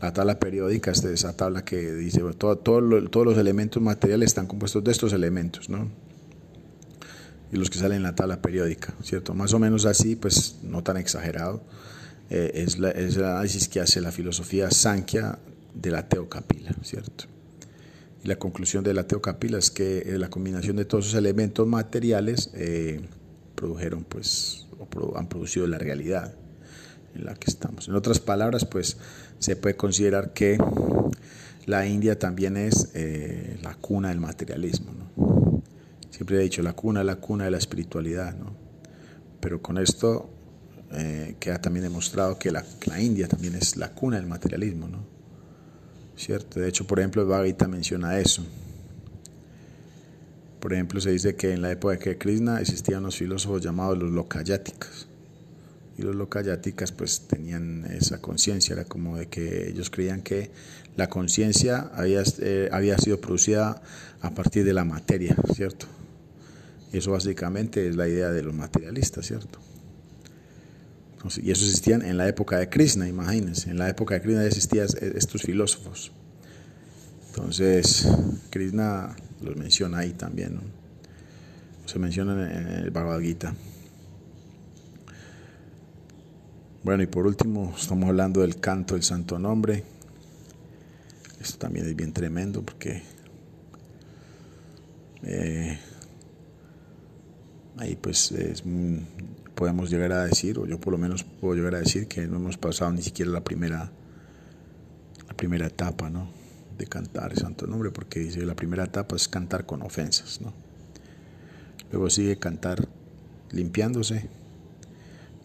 La 0.00 0.12
tabla 0.12 0.38
periódica 0.38 0.92
es 0.92 1.02
esa 1.04 1.36
tabla 1.36 1.64
que 1.64 1.92
dice 1.94 2.20
todo, 2.38 2.58
todos 2.58 3.26
los 3.26 3.38
elementos 3.38 3.82
materiales 3.82 4.28
están 4.28 4.46
compuestos 4.46 4.84
de 4.84 4.92
estos 4.92 5.12
elementos. 5.12 5.68
¿no? 5.68 5.88
y 7.54 7.56
los 7.56 7.70
que 7.70 7.78
salen 7.78 7.98
en 7.98 8.02
la 8.02 8.16
tabla 8.16 8.42
periódica, 8.42 8.94
¿cierto? 9.02 9.32
Más 9.32 9.52
o 9.54 9.60
menos 9.60 9.86
así, 9.86 10.16
pues 10.16 10.56
no 10.64 10.82
tan 10.82 10.96
exagerado. 10.96 11.62
Eh, 12.28 12.50
es, 12.54 12.78
la, 12.80 12.90
el 12.90 13.24
análisis 13.24 13.68
que 13.68 13.80
hace 13.80 14.00
la 14.00 14.10
filosofía 14.10 14.72
Sankhya 14.72 15.38
de 15.72 15.90
la 15.92 16.08
Teocapila, 16.08 16.74
¿cierto? 16.82 17.26
Y 18.24 18.28
la 18.28 18.36
conclusión 18.36 18.82
de 18.82 18.94
la 18.94 19.06
Teocapila 19.06 19.58
es 19.58 19.70
que 19.70 19.98
eh, 19.98 20.18
la 20.18 20.30
combinación 20.30 20.76
de 20.76 20.86
todos 20.86 21.06
esos 21.06 21.18
elementos 21.18 21.66
materiales 21.66 22.50
eh, 22.54 23.00
produjeron 23.54 24.04
pues 24.04 24.66
han 25.14 25.28
producido 25.28 25.66
la 25.66 25.78
realidad 25.78 26.34
en 27.14 27.24
la 27.26 27.34
que 27.34 27.50
estamos. 27.50 27.88
En 27.88 27.94
otras 27.94 28.20
palabras, 28.20 28.64
pues 28.64 28.96
se 29.38 29.56
puede 29.56 29.76
considerar 29.76 30.32
que 30.32 30.58
la 31.66 31.86
India 31.86 32.18
también 32.18 32.56
es 32.56 32.90
eh, 32.94 33.58
la 33.62 33.74
cuna 33.74 34.08
del 34.08 34.20
materialismo. 34.20 34.92
¿no? 34.92 35.62
Siempre 36.10 36.38
he 36.38 36.40
dicho, 36.40 36.62
la 36.62 36.72
cuna, 36.72 37.04
la 37.04 37.16
cuna 37.16 37.44
de 37.44 37.50
la 37.50 37.58
espiritualidad. 37.58 38.34
¿no? 38.36 38.54
Pero 39.40 39.62
con 39.62 39.78
esto 39.78 40.30
eh, 40.92 41.36
queda 41.38 41.60
también 41.60 41.84
demostrado 41.84 42.38
que 42.38 42.50
la, 42.50 42.64
la, 42.86 43.00
India 43.00 43.28
también 43.28 43.54
es 43.54 43.76
la 43.76 43.90
cuna 43.92 44.16
del 44.16 44.26
materialismo. 44.26 44.88
¿no? 44.88 45.13
¿Cierto? 46.16 46.60
De 46.60 46.68
hecho, 46.68 46.86
por 46.86 47.00
ejemplo, 47.00 47.22
el 47.22 47.28
Bhagavad 47.28 47.46
Gita 47.46 47.68
menciona 47.68 48.18
eso. 48.18 48.44
Por 50.60 50.72
ejemplo, 50.72 51.00
se 51.00 51.10
dice 51.10 51.36
que 51.36 51.52
en 51.52 51.62
la 51.62 51.72
época 51.72 51.96
de 51.96 52.16
Krishna 52.16 52.60
existían 52.60 53.00
unos 53.00 53.16
filósofos 53.16 53.62
llamados 53.62 53.98
los 53.98 54.10
Lokayáticas. 54.10 55.06
Y 55.98 56.02
los 56.02 56.14
Lokayáticas 56.14 56.90
pues 56.92 57.26
tenían 57.28 57.84
esa 57.84 58.20
conciencia, 58.20 58.72
era 58.72 58.84
como 58.84 59.18
de 59.18 59.26
que 59.26 59.68
ellos 59.68 59.90
creían 59.90 60.22
que 60.22 60.50
la 60.96 61.08
conciencia 61.08 61.90
había, 61.94 62.22
eh, 62.40 62.68
había 62.72 62.96
sido 62.98 63.20
producida 63.20 63.82
a 64.22 64.30
partir 64.30 64.64
de 64.64 64.72
la 64.72 64.84
materia, 64.84 65.36
¿cierto? 65.54 65.86
Y 66.92 66.98
eso 66.98 67.12
básicamente 67.12 67.88
es 67.88 67.96
la 67.96 68.08
idea 68.08 68.30
de 68.30 68.42
los 68.42 68.54
materialistas, 68.54 69.26
¿cierto? 69.26 69.58
Y 71.42 71.50
eso 71.50 71.64
existían 71.64 72.02
en 72.02 72.18
la 72.18 72.28
época 72.28 72.58
de 72.58 72.68
Krishna, 72.68 73.08
imagínense, 73.08 73.70
en 73.70 73.78
la 73.78 73.88
época 73.88 74.14
de 74.14 74.20
Krishna 74.20 74.44
existían 74.44 74.86
estos 75.00 75.42
filósofos. 75.42 76.12
Entonces, 77.28 78.06
Krishna 78.50 79.16
los 79.40 79.56
menciona 79.56 79.98
ahí 79.98 80.12
también, 80.12 80.56
¿no? 80.56 80.60
se 81.86 81.98
menciona 81.98 82.50
en 82.50 82.66
el 82.68 82.90
Bhagavad 82.90 83.20
Gita. 83.20 83.54
Bueno, 86.82 87.02
y 87.02 87.06
por 87.06 87.26
último, 87.26 87.74
estamos 87.76 88.08
hablando 88.08 88.40
del 88.40 88.60
canto 88.60 88.94
del 88.94 89.02
santo 89.02 89.38
nombre. 89.38 89.84
Esto 91.40 91.58
también 91.58 91.86
es 91.86 91.96
bien 91.96 92.12
tremendo 92.12 92.62
porque 92.62 93.02
eh, 95.22 95.78
ahí 97.78 97.96
pues 97.96 98.32
podemos 99.54 99.90
llegar 99.90 100.12
a 100.12 100.24
decir, 100.24 100.58
o 100.58 100.66
yo 100.66 100.80
por 100.80 100.92
lo 100.92 100.98
menos 100.98 101.24
puedo 101.24 101.54
llegar 101.54 101.74
a 101.74 101.78
decir 101.78 102.08
que 102.08 102.26
no 102.26 102.36
hemos 102.36 102.56
pasado 102.56 102.92
ni 102.92 103.02
siquiera 103.02 103.30
la 103.30 103.42
primera, 103.42 103.90
la 105.26 105.34
primera 105.34 105.66
etapa, 105.66 106.10
¿no? 106.10 106.28
de 106.78 106.86
cantar 106.86 107.32
el 107.32 107.38
santo 107.38 107.66
nombre, 107.66 107.90
porque 107.90 108.20
dice 108.20 108.44
la 108.44 108.54
primera 108.56 108.84
etapa 108.84 109.16
es 109.16 109.28
cantar 109.28 109.66
con 109.66 109.82
ofensas, 109.82 110.40
¿no? 110.40 110.52
Luego 111.92 112.10
sigue 112.10 112.36
cantar 112.38 112.88
limpiándose 113.50 114.28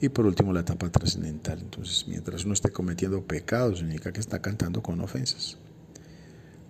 y 0.01 0.09
por 0.09 0.25
último 0.25 0.53
la 0.53 0.61
etapa 0.61 0.89
trascendental. 0.89 1.59
Entonces, 1.59 2.07
mientras 2.07 2.45
uno 2.45 2.53
esté 2.53 2.71
cometiendo 2.71 3.23
pecados, 3.23 3.79
significa 3.79 4.11
que 4.11 4.19
está 4.19 4.41
cantando 4.41 4.81
con 4.81 4.99
ofensas. 5.01 5.57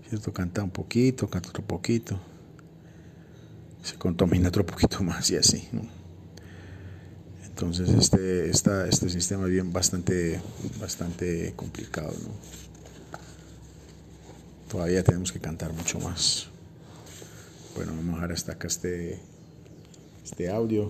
¿Cierto? 0.09 0.33
Canta 0.33 0.63
un 0.63 0.71
poquito, 0.71 1.29
canta 1.29 1.49
otro 1.49 1.63
poquito, 1.63 2.19
se 3.83 3.95
contamina 3.95 4.49
otro 4.49 4.65
poquito 4.65 5.03
más 5.03 5.29
y 5.29 5.37
así, 5.37 5.69
¿no? 5.71 5.98
Entonces 7.59 7.89
este, 7.89 8.49
esta, 8.49 8.87
este 8.87 9.09
sistema 9.09 9.43
es 9.43 9.51
bien 9.51 9.73
bastante, 9.73 10.39
bastante 10.79 11.51
complicado, 11.57 12.13
¿no? 12.23 12.29
todavía 14.71 15.03
tenemos 15.03 15.33
que 15.33 15.41
cantar 15.41 15.73
mucho 15.73 15.99
más. 15.99 16.47
Bueno, 17.75 17.91
vamos 17.97 18.11
a 18.11 18.15
dejar 18.15 18.31
hasta 18.31 18.51
acá 18.53 18.67
este, 18.67 19.19
este 20.23 20.49
audio. 20.49 20.89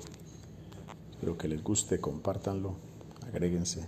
Espero 1.10 1.40
que 1.40 1.48
les 1.48 1.64
guste, 1.64 2.00
compártanlo, 2.00 2.76
agréguense 3.26 3.88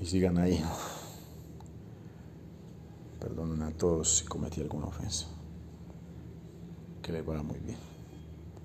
y 0.00 0.06
sigan 0.06 0.38
ahí. 0.38 0.64
Perdonen 3.20 3.60
a 3.60 3.70
todos 3.72 4.16
si 4.16 4.24
cometí 4.24 4.62
alguna 4.62 4.86
ofensa. 4.86 5.26
Que 7.02 7.12
les 7.12 7.26
vaya 7.26 7.42
muy 7.42 7.58
bien. 7.58 7.87